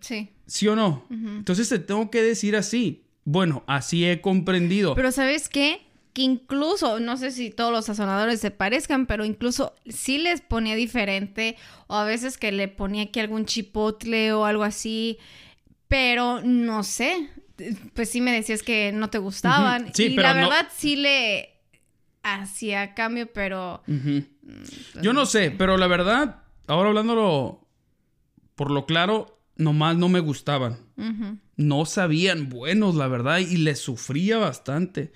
Sí. 0.00 0.30
¿Sí 0.46 0.68
o 0.68 0.76
no? 0.76 1.04
Entonces 1.10 1.68
te 1.68 1.78
tengo 1.78 2.10
que 2.10 2.22
decir 2.22 2.54
así. 2.54 3.04
Bueno, 3.24 3.64
así 3.66 4.06
he 4.06 4.20
comprendido. 4.20 4.94
Pero 4.94 5.12
¿sabes 5.12 5.48
qué? 5.48 5.82
Que 6.12 6.22
incluso, 6.22 7.00
no 7.00 7.16
sé 7.16 7.30
si 7.32 7.50
todos 7.50 7.72
los 7.72 7.86
sazonadores 7.86 8.40
se 8.40 8.50
parezcan, 8.50 9.06
pero 9.06 9.24
incluso 9.24 9.74
sí 9.88 10.18
les 10.18 10.40
ponía 10.40 10.76
diferente. 10.76 11.56
O 11.88 11.96
a 11.96 12.04
veces 12.04 12.38
que 12.38 12.52
le 12.52 12.68
ponía 12.68 13.04
aquí 13.04 13.20
algún 13.20 13.46
chipotle 13.46 14.32
o 14.32 14.44
algo 14.44 14.62
así. 14.62 15.18
Pero 15.88 16.40
no 16.42 16.84
sé, 16.84 17.28
pues 17.94 18.10
sí 18.10 18.20
me 18.20 18.32
decías 18.32 18.62
que 18.62 18.92
no 18.92 19.10
te 19.10 19.18
gustaban. 19.18 19.92
Sí, 19.92 20.04
y 20.04 20.16
la 20.16 20.34
verdad 20.34 20.68
sí 20.74 20.96
le 20.96 21.50
hacía 22.22 22.94
cambio, 22.94 23.30
pero... 23.32 23.82
Yo 25.02 25.12
no 25.12 25.26
sé, 25.26 25.50
pero 25.50 25.76
la 25.76 25.86
verdad, 25.86 26.42
ahora 26.66 26.88
hablándolo 26.88 27.66
por 28.54 28.70
lo 28.70 28.86
claro, 28.86 29.40
nomás 29.56 29.96
no 29.96 30.08
me 30.08 30.20
gustaban. 30.20 30.78
No 31.56 31.86
sabían 31.86 32.48
buenos, 32.48 32.94
la 32.94 33.08
verdad, 33.08 33.38
y 33.38 33.56
les 33.58 33.78
sufría 33.78 34.38
bastante. 34.38 35.12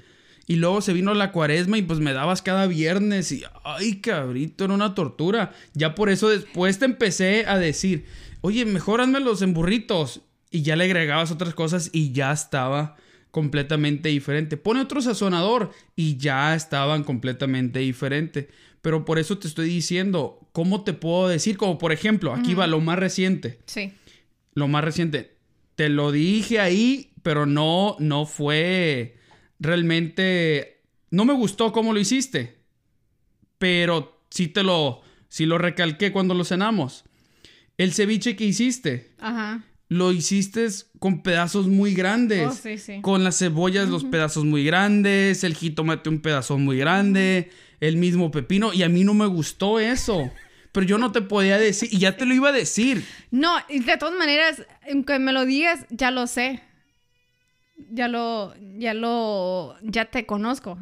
Y 0.46 0.56
luego 0.56 0.80
se 0.80 0.92
vino 0.92 1.14
la 1.14 1.32
cuaresma 1.32 1.78
y 1.78 1.82
pues 1.82 2.00
me 2.00 2.12
dabas 2.12 2.42
cada 2.42 2.66
viernes 2.66 3.32
y, 3.32 3.44
ay, 3.64 4.00
cabrito, 4.00 4.64
era 4.64 4.74
una 4.74 4.94
tortura. 4.94 5.52
Ya 5.74 5.94
por 5.94 6.10
eso 6.10 6.28
después 6.28 6.78
te 6.78 6.84
empecé 6.84 7.46
a 7.46 7.58
decir, 7.58 8.06
oye, 8.40 8.64
mejor 8.64 9.06
los 9.08 9.42
en 9.42 9.54
burritos 9.54 10.20
y 10.50 10.62
ya 10.62 10.76
le 10.76 10.84
agregabas 10.84 11.30
otras 11.30 11.54
cosas 11.54 11.90
y 11.92 12.12
ya 12.12 12.32
estaba 12.32 12.96
completamente 13.30 14.10
diferente. 14.10 14.56
Pone 14.56 14.80
otro 14.80 15.00
sazonador 15.00 15.70
y 15.96 16.16
ya 16.18 16.54
estaban 16.54 17.02
completamente 17.02 17.78
diferente. 17.78 18.50
Pero 18.82 19.04
por 19.04 19.18
eso 19.18 19.38
te 19.38 19.48
estoy 19.48 19.68
diciendo, 19.68 20.40
¿cómo 20.52 20.82
te 20.82 20.92
puedo 20.92 21.28
decir? 21.28 21.56
Como 21.56 21.78
por 21.78 21.92
ejemplo, 21.92 22.34
aquí 22.34 22.54
va 22.54 22.66
lo 22.66 22.80
más 22.80 22.98
reciente. 22.98 23.60
Sí. 23.66 23.92
Lo 24.54 24.68
más 24.68 24.84
reciente. 24.84 25.36
Te 25.76 25.88
lo 25.88 26.12
dije 26.12 26.60
ahí, 26.60 27.12
pero 27.22 27.46
no, 27.46 27.96
no 27.98 28.26
fue 28.26 29.16
realmente... 29.58 30.82
No 31.10 31.24
me 31.24 31.32
gustó 31.32 31.72
cómo 31.72 31.92
lo 31.92 32.00
hiciste. 32.00 32.58
Pero 33.58 34.24
sí 34.30 34.48
te 34.48 34.62
lo... 34.62 35.02
Sí 35.28 35.46
lo 35.46 35.56
recalqué 35.56 36.12
cuando 36.12 36.34
lo 36.34 36.44
cenamos. 36.44 37.04
El 37.78 37.94
ceviche 37.94 38.36
que 38.36 38.44
hiciste. 38.44 39.14
Ajá 39.18 39.64
lo 39.92 40.10
hiciste 40.10 40.66
con 40.98 41.22
pedazos 41.22 41.66
muy 41.66 41.94
grandes. 41.94 42.48
Oh, 42.48 42.52
sí, 42.52 42.78
sí. 42.78 43.00
Con 43.02 43.24
las 43.24 43.38
cebollas, 43.38 43.90
los 43.90 44.04
pedazos 44.04 44.44
muy 44.44 44.64
grandes, 44.64 45.44
el 45.44 45.54
jitomate 45.54 46.08
un 46.08 46.20
pedazo 46.20 46.56
muy 46.56 46.78
grande, 46.78 47.50
el 47.82 47.96
mismo 47.96 48.30
pepino. 48.30 48.72
Y 48.72 48.84
a 48.84 48.88
mí 48.88 49.02
no 49.04 49.12
me 49.12 49.26
gustó 49.26 49.80
eso. 49.80 50.30
Pero 50.70 50.86
yo 50.86 50.98
no 50.98 51.12
te 51.12 51.20
podía 51.20 51.58
decir, 51.58 51.90
y 51.92 51.98
ya 51.98 52.16
te 52.16 52.24
lo 52.24 52.32
iba 52.32 52.48
a 52.48 52.52
decir. 52.52 53.04
No, 53.30 53.56
y 53.68 53.80
de 53.80 53.98
todas 53.98 54.16
maneras, 54.16 54.64
aunque 54.90 55.18
me 55.18 55.32
lo 55.32 55.44
digas, 55.44 55.84
ya 55.90 56.10
lo 56.10 56.26
sé. 56.26 56.62
Ya 57.90 58.08
lo, 58.08 58.54
ya 58.78 58.94
lo, 58.94 59.76
ya 59.82 60.06
te 60.06 60.24
conozco. 60.24 60.78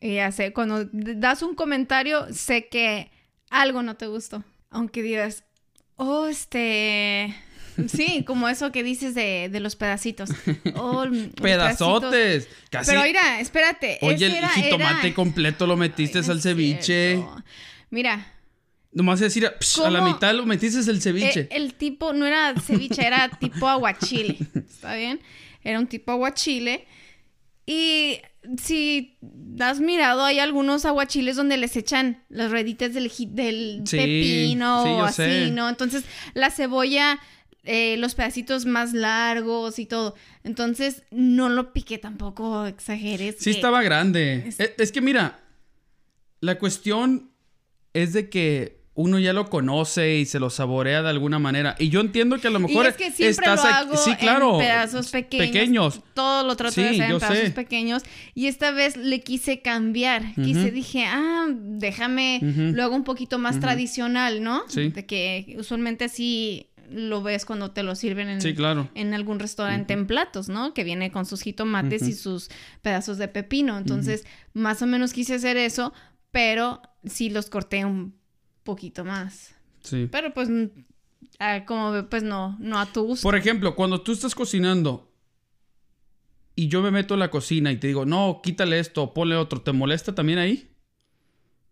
Y 0.00 0.14
ya 0.14 0.32
sé, 0.32 0.52
cuando 0.52 0.88
das 0.92 1.42
un 1.42 1.54
comentario, 1.54 2.32
sé 2.32 2.68
que 2.68 3.10
algo 3.50 3.82
no 3.82 3.96
te 3.96 4.06
gustó. 4.06 4.42
Aunque 4.70 5.02
digas, 5.02 5.44
oh, 5.96 6.26
este, 6.26 7.34
Sí, 7.88 8.24
como 8.24 8.48
eso 8.48 8.72
que 8.72 8.82
dices 8.82 9.14
de, 9.14 9.50
los 9.60 9.76
pedacitos. 9.76 10.30
Oh, 10.76 11.04
Pedazotes. 11.40 12.48
Casi. 12.70 12.90
Pero 12.90 13.02
mira, 13.02 13.40
espérate. 13.40 13.98
Oye, 14.02 14.26
el 14.26 14.46
jitomate 14.48 15.14
completo 15.14 15.66
lo 15.66 15.76
metiste 15.76 16.18
al 16.18 16.40
ceviche. 16.40 17.22
Mira. 17.90 18.32
Nomás 18.92 19.20
decir, 19.20 19.46
a 19.46 19.90
la 19.90 20.02
mitad 20.02 20.34
lo 20.34 20.46
metiste 20.46 20.78
el 20.90 21.00
ceviche. 21.00 21.48
El, 21.50 21.64
el, 21.64 21.74
tipo 21.74 22.12
no 22.12 22.26
era 22.26 22.54
ceviche, 22.60 23.04
era 23.04 23.28
tipo 23.40 23.68
aguachile. 23.68 24.38
¿Está 24.54 24.94
bien? 24.94 25.20
Era 25.62 25.80
un 25.80 25.86
tipo 25.86 26.12
aguachile. 26.12 26.86
Y 27.66 28.20
si 28.62 29.16
has 29.58 29.80
mirado, 29.80 30.24
hay 30.24 30.38
algunos 30.38 30.84
aguachiles 30.84 31.36
donde 31.36 31.56
les 31.56 31.76
echan 31.76 32.22
las 32.28 32.50
reditas 32.50 32.92
del, 32.92 33.10
del 33.30 33.82
pepino 33.90 34.82
o 34.82 35.02
así, 35.02 35.50
¿no? 35.50 35.68
Entonces, 35.68 36.04
la 36.34 36.50
cebolla 36.50 37.18
eh, 37.64 37.96
los 37.96 38.14
pedacitos 38.14 38.66
más 38.66 38.92
largos 38.92 39.78
y 39.78 39.86
todo. 39.86 40.14
Entonces, 40.42 41.02
no 41.10 41.48
lo 41.48 41.72
piqué 41.72 41.98
tampoco, 41.98 42.66
exageres. 42.66 43.36
Sí, 43.38 43.50
estaba 43.50 43.82
grande. 43.82 44.52
Es... 44.58 44.92
que 44.92 45.00
mira, 45.00 45.40
la 46.40 46.58
cuestión 46.58 47.30
es 47.94 48.12
de 48.12 48.28
que 48.28 48.84
uno 48.96 49.18
ya 49.18 49.32
lo 49.32 49.48
conoce 49.50 50.18
y 50.18 50.26
se 50.26 50.38
lo 50.38 50.50
saborea 50.50 51.02
de 51.02 51.08
alguna 51.08 51.38
manera. 51.38 51.74
Y 51.78 51.88
yo 51.88 52.00
entiendo 52.00 52.38
que 52.38 52.48
a 52.48 52.50
lo 52.50 52.60
mejor 52.60 52.84
y 52.84 52.88
es 52.90 52.96
que 52.96 53.10
siempre 53.10 53.46
estás 53.46 53.64
lo 53.64 53.70
hago 53.70 53.96
sí, 53.96 54.14
claro, 54.16 54.54
en 54.54 54.66
pedazos 54.66 55.10
pequeños. 55.10 56.00
Todo 56.12 56.46
lo 56.46 56.54
trato 56.54 56.80
de 56.80 56.90
hacer 56.90 57.02
en 57.10 57.18
pedazos 57.18 57.50
pequeños. 57.50 58.02
Y 58.34 58.46
esta 58.46 58.70
vez 58.72 58.96
le 58.96 59.22
quise 59.22 59.62
cambiar. 59.62 60.34
Quise, 60.34 60.70
dije, 60.70 61.06
ah, 61.06 61.46
déjame, 61.50 62.40
lo 62.42 62.84
hago 62.84 62.94
un 62.94 63.04
poquito 63.04 63.38
más 63.38 63.58
tradicional, 63.58 64.42
¿no? 64.42 64.62
Sí. 64.68 64.90
De 64.90 65.06
que 65.06 65.56
usualmente 65.58 66.04
así 66.04 66.68
lo 66.90 67.22
ves 67.22 67.44
cuando 67.44 67.70
te 67.70 67.82
lo 67.82 67.94
sirven 67.94 68.28
en, 68.28 68.54
claro. 68.54 68.88
en 68.94 69.14
algún 69.14 69.38
restaurante 69.38 69.92
en 69.92 70.06
platos, 70.06 70.48
¿no? 70.48 70.74
Que 70.74 70.84
viene 70.84 71.10
con 71.10 71.26
sus 71.26 71.42
jitomates 71.42 72.02
y 72.02 72.12
sus 72.12 72.50
pedazos 72.82 73.18
de 73.18 73.28
pepino. 73.28 73.78
Entonces, 73.78 74.26
más 74.52 74.82
o 74.82 74.86
menos 74.86 75.12
quise 75.12 75.34
hacer 75.34 75.56
eso, 75.56 75.92
pero 76.30 76.82
sí 77.04 77.30
los 77.30 77.50
corté 77.50 77.84
un 77.84 78.14
poquito 78.62 79.04
más. 79.04 79.54
Sí. 79.82 80.08
Pero 80.10 80.32
pues, 80.34 80.48
como 81.66 82.08
pues 82.08 82.22
no, 82.22 82.56
no 82.58 82.78
a 82.78 82.86
tu 82.86 83.02
gusto. 83.02 83.22
Por 83.22 83.36
ejemplo, 83.36 83.74
cuando 83.74 84.00
tú 84.00 84.12
estás 84.12 84.34
cocinando 84.34 85.10
y 86.56 86.68
yo 86.68 86.82
me 86.82 86.90
meto 86.90 87.14
en 87.14 87.20
la 87.20 87.30
cocina 87.30 87.72
y 87.72 87.76
te 87.76 87.88
digo, 87.88 88.06
no, 88.06 88.40
quítale 88.42 88.78
esto, 88.78 89.12
ponle 89.12 89.36
otro, 89.36 89.60
¿te 89.60 89.72
molesta 89.72 90.14
también 90.14 90.38
ahí? 90.38 90.70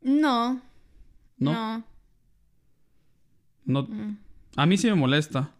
No. 0.00 0.60
No. 1.38 1.84
No. 3.64 3.82
Mm. 3.82 4.18
A 4.56 4.66
mí 4.66 4.76
sí 4.76 4.86
me 4.88 4.94
molesta. 4.94 5.50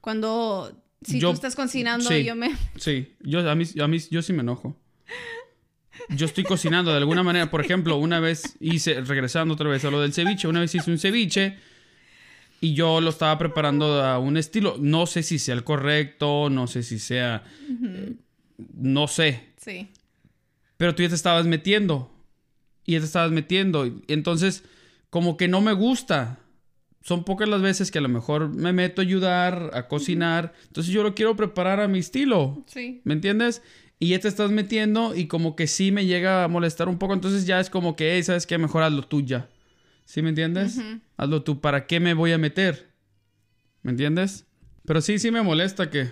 Cuando 0.00 0.72
si 1.02 1.20
tú 1.20 1.30
estás 1.30 1.54
cocinando 1.54 2.14
y 2.16 2.24
yo 2.24 2.34
me 2.34 2.54
Sí, 2.76 3.14
yo 3.20 3.48
a 3.48 3.54
mí 3.54 3.64
a 3.80 3.88
mí 3.88 3.98
yo 4.10 4.22
sí 4.22 4.32
me 4.32 4.40
enojo. 4.40 4.76
Yo 6.10 6.26
estoy 6.26 6.44
cocinando 6.44 6.90
de 6.90 6.98
alguna 6.98 7.22
manera, 7.22 7.50
por 7.50 7.60
ejemplo, 7.60 7.96
una 7.96 8.20
vez 8.20 8.56
hice 8.60 9.00
regresando 9.02 9.54
otra 9.54 9.68
vez 9.68 9.84
a 9.84 9.90
lo 9.90 10.00
del 10.00 10.14
ceviche, 10.14 10.48
una 10.48 10.60
vez 10.60 10.74
hice 10.74 10.90
un 10.90 10.98
ceviche 10.98 11.58
y 12.60 12.74
yo 12.74 13.00
lo 13.00 13.10
estaba 13.10 13.36
preparando 13.38 14.02
a 14.02 14.18
un 14.18 14.36
estilo, 14.36 14.76
no 14.78 15.06
sé 15.06 15.22
si 15.22 15.38
sea 15.38 15.54
el 15.54 15.64
correcto, 15.64 16.50
no 16.50 16.66
sé 16.66 16.82
si 16.82 16.98
sea 16.98 17.44
eh, 17.82 18.14
no 18.74 19.08
sé. 19.08 19.52
Sí. 19.56 19.88
Pero 20.76 20.94
tú 20.94 21.02
ya 21.02 21.08
te 21.08 21.14
estabas 21.14 21.46
metiendo 21.46 22.10
y 22.84 22.92
ya 22.92 23.00
te 23.00 23.06
estabas 23.06 23.32
metiendo, 23.32 23.90
entonces 24.06 24.64
como 25.10 25.36
que 25.36 25.48
no 25.48 25.60
me 25.60 25.72
gusta 25.72 26.38
son 27.08 27.24
pocas 27.24 27.48
las 27.48 27.62
veces 27.62 27.90
que 27.90 27.96
a 27.96 28.02
lo 28.02 28.10
mejor 28.10 28.50
me 28.50 28.74
meto 28.74 29.00
a 29.00 29.04
ayudar, 29.04 29.70
a 29.72 29.88
cocinar. 29.88 30.52
Entonces 30.66 30.92
yo 30.92 31.02
lo 31.02 31.14
quiero 31.14 31.36
preparar 31.36 31.80
a 31.80 31.88
mi 31.88 32.00
estilo. 32.00 32.62
Sí. 32.66 33.00
¿Me 33.04 33.14
entiendes? 33.14 33.62
Y 33.98 34.10
ya 34.10 34.20
te 34.20 34.28
estás 34.28 34.50
metiendo 34.50 35.14
y 35.14 35.26
como 35.26 35.56
que 35.56 35.68
sí 35.68 35.90
me 35.90 36.04
llega 36.04 36.44
a 36.44 36.48
molestar 36.48 36.86
un 36.86 36.98
poco. 36.98 37.14
Entonces 37.14 37.46
ya 37.46 37.60
es 37.60 37.70
como 37.70 37.96
que, 37.96 38.12
hey, 38.12 38.22
¿sabes 38.22 38.46
qué? 38.46 38.58
Mejor 38.58 38.82
hazlo 38.82 39.04
tú 39.04 39.22
ya. 39.22 39.48
¿Sí 40.04 40.20
me 40.20 40.28
entiendes? 40.28 40.82
Hazlo 41.16 41.42
tú. 41.42 41.62
¿Para 41.62 41.86
qué 41.86 41.98
me 41.98 42.12
voy 42.12 42.32
a 42.32 42.38
meter? 42.38 42.90
¿Me 43.82 43.92
entiendes? 43.92 44.44
Pero 44.84 45.00
sí, 45.00 45.18
sí 45.18 45.30
me 45.30 45.40
molesta 45.40 45.88
que, 45.88 46.10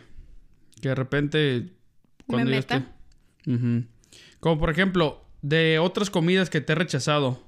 que 0.80 0.88
de 0.88 0.94
repente... 0.94 1.74
Cuando 2.26 2.50
me 2.50 2.56
meta. 2.56 2.96
Como 4.40 4.58
por 4.58 4.70
ejemplo, 4.70 5.26
de 5.42 5.78
otras 5.78 6.08
comidas 6.08 6.48
que 6.48 6.62
te 6.62 6.72
he 6.72 6.76
rechazado. 6.76 7.45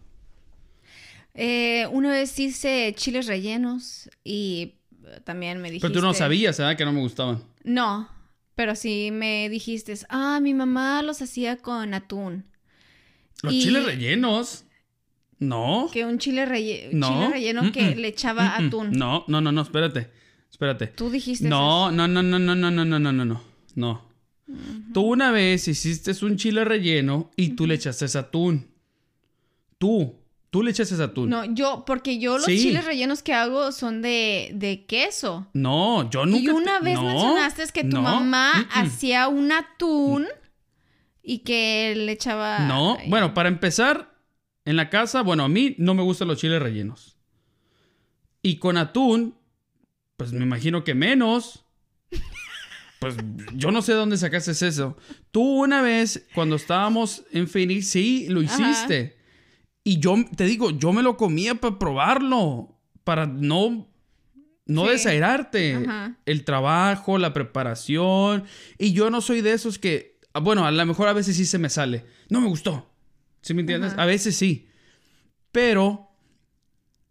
Eh, 1.41 1.87
una 1.93 2.11
vez 2.11 2.37
hice 2.41 2.93
chiles 2.97 3.27
rellenos 3.27 4.11
y 4.25 4.75
también 5.23 5.59
me 5.59 5.71
dijiste... 5.71 5.87
Pero 5.87 6.01
tú 6.01 6.05
no 6.05 6.13
sabías, 6.13 6.59
¿verdad? 6.59 6.77
Que 6.77 6.85
no 6.85 6.93
me 6.93 6.99
gustaban. 6.99 7.45
No, 7.63 8.09
pero 8.57 8.75
sí 8.75 9.11
me 9.13 9.49
dijiste, 9.49 9.95
ah, 10.09 10.41
mi 10.43 10.53
mamá 10.53 11.01
los 11.03 11.23
hacía 11.23 11.57
con 11.59 11.95
atún. 11.95 12.45
¿Los 13.43 13.53
chiles 13.53 13.85
rellenos? 13.85 14.65
No. 15.39 15.89
Que 15.93 16.05
un 16.05 16.19
chile, 16.19 16.45
chile 16.45 17.29
relleno 17.31 17.71
que 17.71 17.95
le 17.95 18.09
echaba 18.09 18.57
atún. 18.57 18.91
No, 18.91 19.25
no, 19.29 19.41
no, 19.41 19.53
no, 19.53 19.63
espérate. 19.63 20.11
Espérate. 20.51 20.89
Tú 20.89 21.09
dijiste 21.09 21.49
no, 21.49 21.93
No, 21.93 22.09
no, 22.09 22.21
no, 22.21 22.37
no, 22.37 22.57
no, 22.57 22.69
no, 22.69 22.85
no, 22.85 22.99
no, 22.99 23.13
no, 23.13 23.25
no. 23.25 23.43
No. 23.77 24.09
Tú 24.93 25.03
una 25.03 25.31
vez 25.31 25.69
hiciste 25.69 26.13
un 26.25 26.37
chile 26.37 26.65
relleno 26.65 27.31
y 27.37 27.51
tú 27.51 27.65
le 27.65 27.75
echaste 27.75 28.19
atún. 28.19 28.67
Tú. 29.79 30.17
Tú 30.51 30.63
le 30.63 30.71
echaste 30.71 31.03
atún. 31.03 31.29
No, 31.29 31.45
yo, 31.45 31.85
porque 31.87 32.19
yo 32.19 32.39
los 32.39 32.47
chiles 32.47 32.85
rellenos 32.85 33.23
que 33.23 33.35
hago 33.35 33.71
son 33.71 34.01
de, 34.01 34.51
de 34.55 34.87
queso. 34.87 35.47
No, 35.53 36.09
yo 36.09 36.25
nunca. 36.25 36.43
Y 36.43 36.49
una 36.49 36.81
vez 36.81 36.99
mencionaste 36.99 37.67
que 37.73 37.85
tu 37.85 38.01
mamá 38.01 38.67
hacía 38.73 39.29
un 39.29 39.53
atún 39.53 40.27
y 41.23 41.41
que 41.41 41.93
le 41.95 42.13
echaba. 42.13 42.61
No, 42.61 42.97
bueno, 43.09 43.35
para 43.35 43.51
empezar, 43.51 44.19
en 44.65 44.77
la 44.77 44.89
casa, 44.89 45.23
bueno, 45.23 45.45
a 45.45 45.49
mí 45.49 45.75
no 45.79 45.95
me 45.95 46.03
gustan 46.03 46.29
los 46.29 46.39
chiles 46.39 46.63
rellenos. 46.63 47.17
Y 48.41 48.57
con 48.57 48.79
atún, 48.79 49.35
pues 50.17 50.33
me 50.33 50.45
imagino 50.45 50.85
que 50.85 50.95
menos. 50.95 51.65
Pues 53.01 53.15
yo 53.55 53.71
no 53.71 53.81
sé 53.81 53.93
dónde 53.93 54.17
sacaste 54.17 54.51
eso. 54.51 54.97
Tú 55.31 55.63
una 55.63 55.83
vez, 55.83 56.27
cuando 56.35 56.57
estábamos 56.57 57.23
en 57.31 57.47
Phoenix, 57.47 57.87
sí, 57.91 58.27
lo 58.29 58.43
hiciste. 58.43 59.18
Y 59.89 60.01
yo 60.01 60.17
te 60.37 60.45
digo, 60.45 60.69
yo 60.71 60.93
me 60.93 61.03
lo 61.03 61.17
comía 61.17 61.55
para 61.55 61.79
probarlo, 61.79 62.77
para 63.05 63.25
no, 63.25 63.89
no 64.67 64.87
desairarte. 64.87 65.83
El 66.27 66.45
trabajo, 66.45 67.17
la 67.17 67.33
preparación. 67.33 68.45
Y 68.77 68.93
yo 68.93 69.09
no 69.09 69.23
soy 69.23 69.41
de 69.41 69.55
esos 69.55 69.79
que, 69.79 70.19
bueno, 70.43 70.67
a 70.67 70.71
lo 70.71 70.85
mejor 70.85 71.09
a 71.09 71.15
veces 71.15 71.37
sí 71.37 71.47
se 71.47 71.57
me 71.57 71.71
sale. 71.71 72.05
No 72.29 72.43
me 72.43 72.49
gustó. 72.49 72.93
¿Sí 73.41 73.55
me 73.55 73.63
entiendes? 73.63 73.95
A 73.97 74.05
veces 74.05 74.37
sí. 74.37 74.69
Pero 75.53 76.11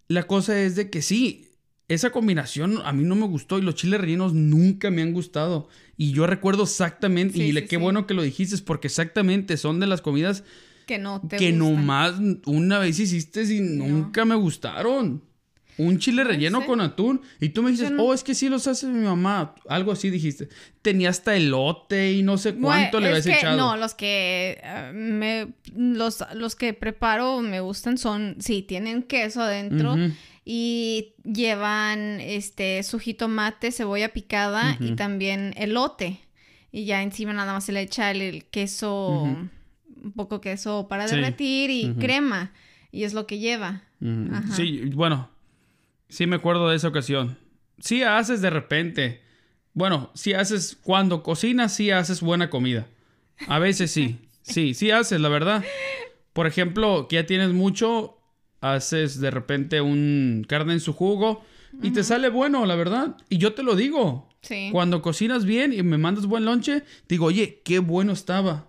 la 0.08 0.28
cosa 0.28 0.62
es 0.62 0.76
de 0.76 0.92
que 0.92 1.02
sí, 1.02 1.50
esa 1.88 2.12
combinación 2.12 2.80
a 2.86 2.94
mí 2.94 3.06
no 3.06 3.16
me 3.16 3.26
gustó 3.26 3.58
y 3.58 3.64
los 3.64 3.74
chiles 3.74 4.00
rellenos 4.00 4.36
nunca 4.36 4.92
me 4.92 5.02
han 5.02 5.14
gustado. 5.14 5.68
Y 5.98 6.12
yo 6.12 6.28
recuerdo 6.28 6.62
exactamente, 6.62 7.40
y 7.40 7.60
qué 7.66 7.78
bueno 7.78 8.06
que 8.06 8.14
lo 8.14 8.22
dijiste, 8.22 8.56
porque 8.60 8.86
exactamente 8.86 9.58
son 9.58 9.80
de 9.80 9.88
las 9.88 10.02
comidas 10.02 10.44
que 10.88 10.98
no 10.98 11.22
te 11.22 11.38
Que 11.38 11.52
nomás 11.52 12.16
una 12.46 12.80
vez 12.80 12.98
hiciste 13.00 13.44
y 13.44 13.60
nunca 13.60 14.26
me 14.26 14.34
gustaron. 14.34 15.22
Un 15.78 16.00
chile 16.00 16.24
relleno 16.24 16.66
con 16.66 16.82
atún. 16.82 17.22
Y 17.40 17.50
tú 17.50 17.62
me 17.62 17.70
dices, 17.70 17.92
oh, 18.00 18.12
es 18.12 18.24
que 18.24 18.34
sí 18.34 18.50
los 18.50 18.66
hace 18.66 18.88
mi 18.88 19.06
mamá. 19.06 19.54
Algo 19.70 19.92
así 19.92 20.10
dijiste. 20.10 20.50
Tenía 20.82 21.10
hasta 21.10 21.36
elote 21.36 22.14
y 22.14 22.24
no 22.24 22.40
sé 22.40 22.56
cuánto 22.56 23.00
le 23.00 23.10
habías 23.10 23.28
echado. 23.28 23.58
No, 23.58 23.78
los 23.78 23.94
que 23.94 24.60
eh, 24.64 24.92
me, 24.94 25.54
los, 25.76 26.24
los 26.34 26.56
que 26.56 26.74
preparo 26.74 27.42
me 27.42 27.60
gustan 27.60 28.00
son, 28.00 28.38
sí, 28.40 28.64
tienen 28.64 29.04
queso 29.04 29.42
adentro. 29.42 29.96
Y 30.44 31.14
llevan 31.24 32.22
este 32.22 32.82
su 32.82 32.98
jitomate, 32.98 33.72
cebolla 33.72 34.10
picada 34.14 34.78
y 34.80 34.96
también 34.96 35.54
elote. 35.58 36.22
Y 36.72 36.86
ya 36.86 37.04
encima 37.04 37.34
nada 37.34 37.54
más 37.54 37.66
se 37.66 37.72
le 37.72 37.82
echa 37.82 38.10
el, 38.10 38.46
queso 38.46 39.28
un 40.08 40.14
poco 40.14 40.42
queso 40.42 40.88
para 40.88 41.06
derretir 41.06 41.70
y 41.70 41.94
crema. 42.00 42.52
Y 42.92 43.04
es 43.04 43.14
lo 43.14 43.28
que 43.28 43.40
lleva. 43.40 43.84
Sí, 44.54 44.90
bueno, 44.94 45.30
sí 46.10 46.26
me 46.26 46.38
acuerdo 46.38 46.70
de 46.70 46.78
esa 46.78 46.88
ocasión. 46.88 47.38
Sí 47.80 48.04
haces 48.04 48.42
de 48.42 48.50
repente. 48.50 49.22
Bueno, 49.74 50.10
sí 50.16 50.34
haces 50.34 50.78
cuando 50.82 51.22
cocinas, 51.22 51.74
sí 51.74 51.92
haces 51.92 52.22
buena 52.22 52.50
comida. 52.50 52.88
A 53.48 53.60
veces 53.60 53.92
sí. 53.92 54.20
Sí, 54.48 54.74
sí 54.74 54.92
haces, 54.92 55.20
la 55.20 55.28
verdad. 55.28 55.62
Por 56.32 56.48
ejemplo, 56.48 57.10
que 57.10 57.18
ya 57.18 57.26
tienes 57.26 57.50
mucho, 57.50 58.18
haces 58.62 59.20
de 59.20 59.30
repente 59.30 59.82
un 59.82 60.46
carne 60.48 60.72
en 60.72 60.80
su 60.80 60.94
jugo 60.94 61.44
y 61.82 61.92
te 61.92 62.02
sale 62.06 62.30
bueno, 62.30 62.66
la 62.66 62.76
verdad. 62.76 63.18
Y 63.28 63.40
yo 63.40 63.54
te 63.54 63.62
lo 63.62 63.76
digo. 63.76 64.30
Sí. 64.42 64.70
Cuando 64.72 65.02
cocinas 65.02 65.44
bien 65.44 65.74
y 65.74 65.84
me 65.84 65.98
mandas 65.98 66.28
buen 66.28 66.46
lonche, 66.46 66.84
digo, 67.10 67.26
oye, 67.26 67.62
qué 67.66 67.80
bueno 67.80 68.14
estaba. 68.14 68.67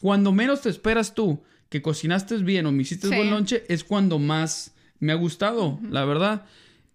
Cuando 0.00 0.32
menos 0.32 0.62
te 0.62 0.68
esperas 0.68 1.14
tú 1.14 1.42
que 1.68 1.82
cocinaste 1.82 2.36
bien 2.38 2.66
o 2.66 2.72
me 2.72 2.82
hiciste 2.82 3.08
buen 3.08 3.30
lonche, 3.30 3.64
es 3.68 3.84
cuando 3.84 4.18
más 4.18 4.74
me 5.00 5.12
ha 5.12 5.16
gustado, 5.16 5.78
la 5.90 6.04
verdad. 6.04 6.46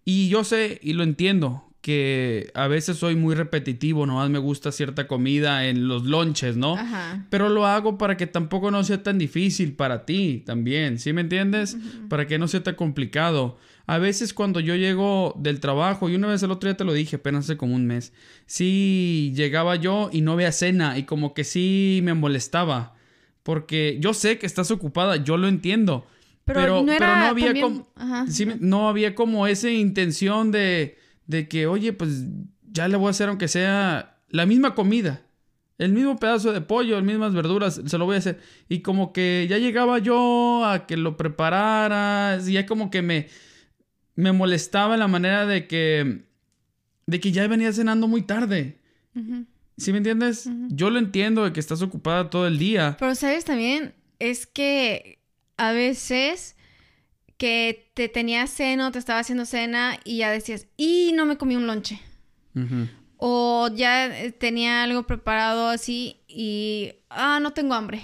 Y 0.04 0.28
yo 0.28 0.44
sé 0.44 0.80
y 0.82 0.92
lo 0.92 1.02
entiendo, 1.02 1.64
que 1.84 2.50
a 2.54 2.66
veces 2.66 2.96
soy 2.96 3.14
muy 3.14 3.34
repetitivo, 3.34 4.06
nomás 4.06 4.30
me 4.30 4.38
gusta 4.38 4.72
cierta 4.72 5.06
comida 5.06 5.66
en 5.66 5.86
los 5.86 6.04
lonches, 6.04 6.56
¿no? 6.56 6.78
Ajá. 6.78 7.26
Pero 7.28 7.50
lo 7.50 7.66
hago 7.66 7.98
para 7.98 8.16
que 8.16 8.26
tampoco 8.26 8.70
no 8.70 8.82
sea 8.84 9.02
tan 9.02 9.18
difícil 9.18 9.74
para 9.74 10.06
ti 10.06 10.42
también, 10.46 10.98
¿sí 10.98 11.12
me 11.12 11.20
entiendes? 11.20 11.76
Para 12.08 12.26
que 12.26 12.38
no 12.38 12.48
sea 12.48 12.62
tan 12.62 12.76
complicado. 12.76 13.58
A 13.86 13.98
veces 13.98 14.32
cuando 14.32 14.60
yo 14.60 14.74
llego 14.76 15.34
del 15.38 15.60
trabajo, 15.60 16.08
y 16.08 16.14
una 16.14 16.28
vez 16.28 16.42
el 16.42 16.52
otro 16.52 16.70
día 16.70 16.76
te 16.78 16.84
lo 16.84 16.94
dije, 16.94 17.16
apenas 17.16 17.44
hace 17.44 17.58
como 17.58 17.74
un 17.74 17.86
mes, 17.86 18.14
sí 18.46 19.34
llegaba 19.36 19.76
yo 19.76 20.08
y 20.10 20.22
no 20.22 20.32
había 20.32 20.52
cena 20.52 20.96
y 20.96 21.02
como 21.02 21.34
que 21.34 21.44
sí 21.44 22.00
me 22.02 22.14
molestaba. 22.14 22.93
Porque 23.44 23.98
yo 24.00 24.14
sé 24.14 24.38
que 24.38 24.46
estás 24.46 24.72
ocupada, 24.72 25.16
yo 25.16 25.36
lo 25.36 25.46
entiendo. 25.46 26.06
Pero, 26.44 26.82
no, 26.82 26.92
había 27.04 27.60
como, 27.60 27.86
no 28.60 28.88
había 28.88 29.14
como 29.14 29.46
esa 29.46 29.70
intención 29.70 30.50
de, 30.50 30.98
de 31.26 31.48
que, 31.48 31.66
oye, 31.66 31.92
pues 31.92 32.24
ya 32.70 32.88
le 32.88 32.96
voy 32.96 33.06
a 33.06 33.10
hacer 33.10 33.28
aunque 33.28 33.48
sea 33.48 34.18
la 34.28 34.46
misma 34.46 34.74
comida. 34.74 35.22
El 35.78 35.92
mismo 35.92 36.18
pedazo 36.18 36.52
de 36.52 36.60
pollo, 36.60 36.96
las 36.96 37.04
mismas 37.04 37.34
verduras, 37.34 37.80
se 37.84 37.98
lo 37.98 38.04
voy 38.04 38.16
a 38.16 38.18
hacer. 38.18 38.40
Y 38.68 38.80
como 38.80 39.12
que 39.12 39.46
ya 39.48 39.58
llegaba 39.58 39.98
yo 39.98 40.64
a 40.64 40.86
que 40.86 40.96
lo 40.96 41.16
preparara, 41.16 42.38
y 42.46 42.52
ya 42.52 42.66
como 42.66 42.90
que 42.90 43.02
me, 43.02 43.28
me 44.14 44.32
molestaba 44.32 44.96
la 44.96 45.08
manera 45.08 45.46
de 45.46 45.66
que, 45.66 46.24
de 47.06 47.20
que 47.20 47.32
ya 47.32 47.46
venía 47.48 47.72
cenando 47.72 48.08
muy 48.08 48.22
tarde. 48.22 48.78
¿Sí 49.76 49.92
me 49.92 49.98
entiendes? 49.98 50.48
Yo 50.68 50.90
lo 50.90 50.98
entiendo 50.98 51.44
de 51.44 51.52
que 51.52 51.60
estás 51.60 51.82
ocupada 51.82 52.30
todo 52.30 52.46
el 52.46 52.58
día. 52.58 52.96
Pero 52.98 53.14
sabes 53.14 53.44
también, 53.44 53.94
es 54.18 54.46
que 54.46 55.18
a 55.56 55.72
veces 55.72 56.56
que 57.36 57.90
te 57.94 58.08
tenías 58.08 58.50
cena 58.50 58.88
o 58.88 58.92
te 58.92 58.98
estaba 58.98 59.18
haciendo 59.18 59.46
cena 59.46 59.98
y 60.04 60.18
ya 60.18 60.30
decías, 60.30 60.68
y 60.76 61.12
no 61.14 61.26
me 61.26 61.36
comí 61.36 61.56
un 61.56 61.66
lonche. 61.66 62.00
O 63.16 63.68
ya 63.74 64.06
eh, 64.06 64.30
tenía 64.30 64.84
algo 64.84 65.06
preparado 65.06 65.68
así 65.68 66.20
y, 66.28 66.92
ah, 67.10 67.40
no 67.42 67.52
tengo 67.52 67.74
hambre. 67.74 68.02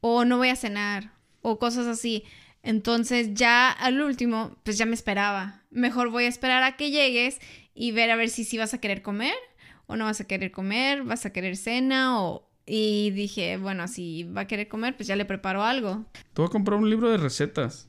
O 0.00 0.24
no 0.24 0.38
voy 0.38 0.48
a 0.48 0.56
cenar. 0.56 1.12
O 1.40 1.58
cosas 1.60 1.86
así. 1.86 2.24
Entonces 2.64 3.34
ya 3.34 3.70
al 3.70 4.00
último, 4.00 4.56
pues 4.64 4.76
ya 4.76 4.86
me 4.86 4.94
esperaba. 4.94 5.62
Mejor 5.70 6.10
voy 6.10 6.24
a 6.24 6.28
esperar 6.28 6.64
a 6.64 6.76
que 6.76 6.90
llegues 6.90 7.38
y 7.74 7.92
ver 7.92 8.10
a 8.10 8.16
ver 8.16 8.28
si 8.28 8.44
sí 8.44 8.58
vas 8.58 8.74
a 8.74 8.80
querer 8.80 9.02
comer 9.02 9.34
o 9.88 9.96
no 9.96 10.04
vas 10.04 10.20
a 10.20 10.24
querer 10.24 10.52
comer, 10.52 11.02
vas 11.02 11.26
a 11.26 11.32
querer 11.32 11.56
cena 11.56 12.22
o... 12.22 12.46
Y 12.70 13.12
dije, 13.12 13.56
bueno, 13.56 13.88
si 13.88 14.24
va 14.24 14.42
a 14.42 14.46
querer 14.46 14.68
comer, 14.68 14.94
pues 14.94 15.06
ya 15.06 15.16
le 15.16 15.24
preparo 15.24 15.64
algo. 15.64 16.04
Te 16.12 16.42
voy 16.42 16.48
a 16.48 16.50
comprar 16.50 16.78
un 16.78 16.90
libro 16.90 17.10
de 17.10 17.16
recetas. 17.16 17.88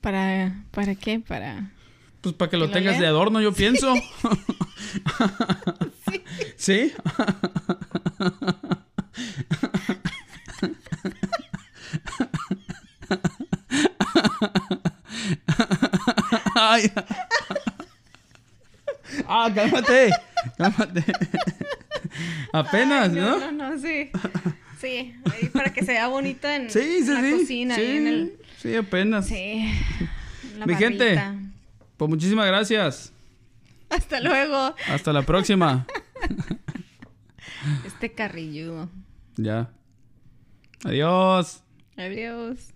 ¿Para, 0.00 0.64
¿para 0.70 0.94
qué? 0.94 1.18
Para... 1.18 1.72
Pues 2.20 2.36
para 2.36 2.48
que, 2.48 2.56
lo 2.56 2.70
tengas 2.70 3.00
de 3.00 3.08
adorno, 3.08 3.40
yo 3.40 3.52
pienso. 3.56 3.92
sí. 6.56 6.56
¿Sí? 6.56 6.92
Ay. 16.54 16.92
Ah, 19.26 19.50
cálmate. 19.52 20.10
Cálmate. 20.60 21.02
Apenas, 22.52 23.10
no, 23.12 23.38
¿no? 23.38 23.50
No, 23.50 23.70
no, 23.70 23.78
sí. 23.78 24.10
Sí, 24.78 25.14
ahí 25.24 25.48
para 25.48 25.72
que 25.72 25.82
se 25.82 25.92
vea 25.92 26.08
bonita 26.08 26.54
en, 26.54 26.64
la 26.64 27.30
cocina. 27.38 27.74
Sí, 27.76 27.82
en 27.82 28.06
el... 28.06 28.38
sí, 28.58 28.74
apenas. 28.76 29.26
Sí. 29.26 29.72
Mi 30.66 30.74
gente, 30.74 31.18
pues 31.96 32.10
muchísimas 32.10 32.46
gracias. 32.46 33.10
Hasta 33.88 34.20
luego. 34.20 34.74
Hasta 34.88 35.14
la 35.14 35.22
próxima. 35.22 35.86
Este 37.86 38.12
carrilludo. 38.12 38.90
Ya. 39.36 39.70
Adiós. 40.84 41.62
Adiós. 41.96 42.68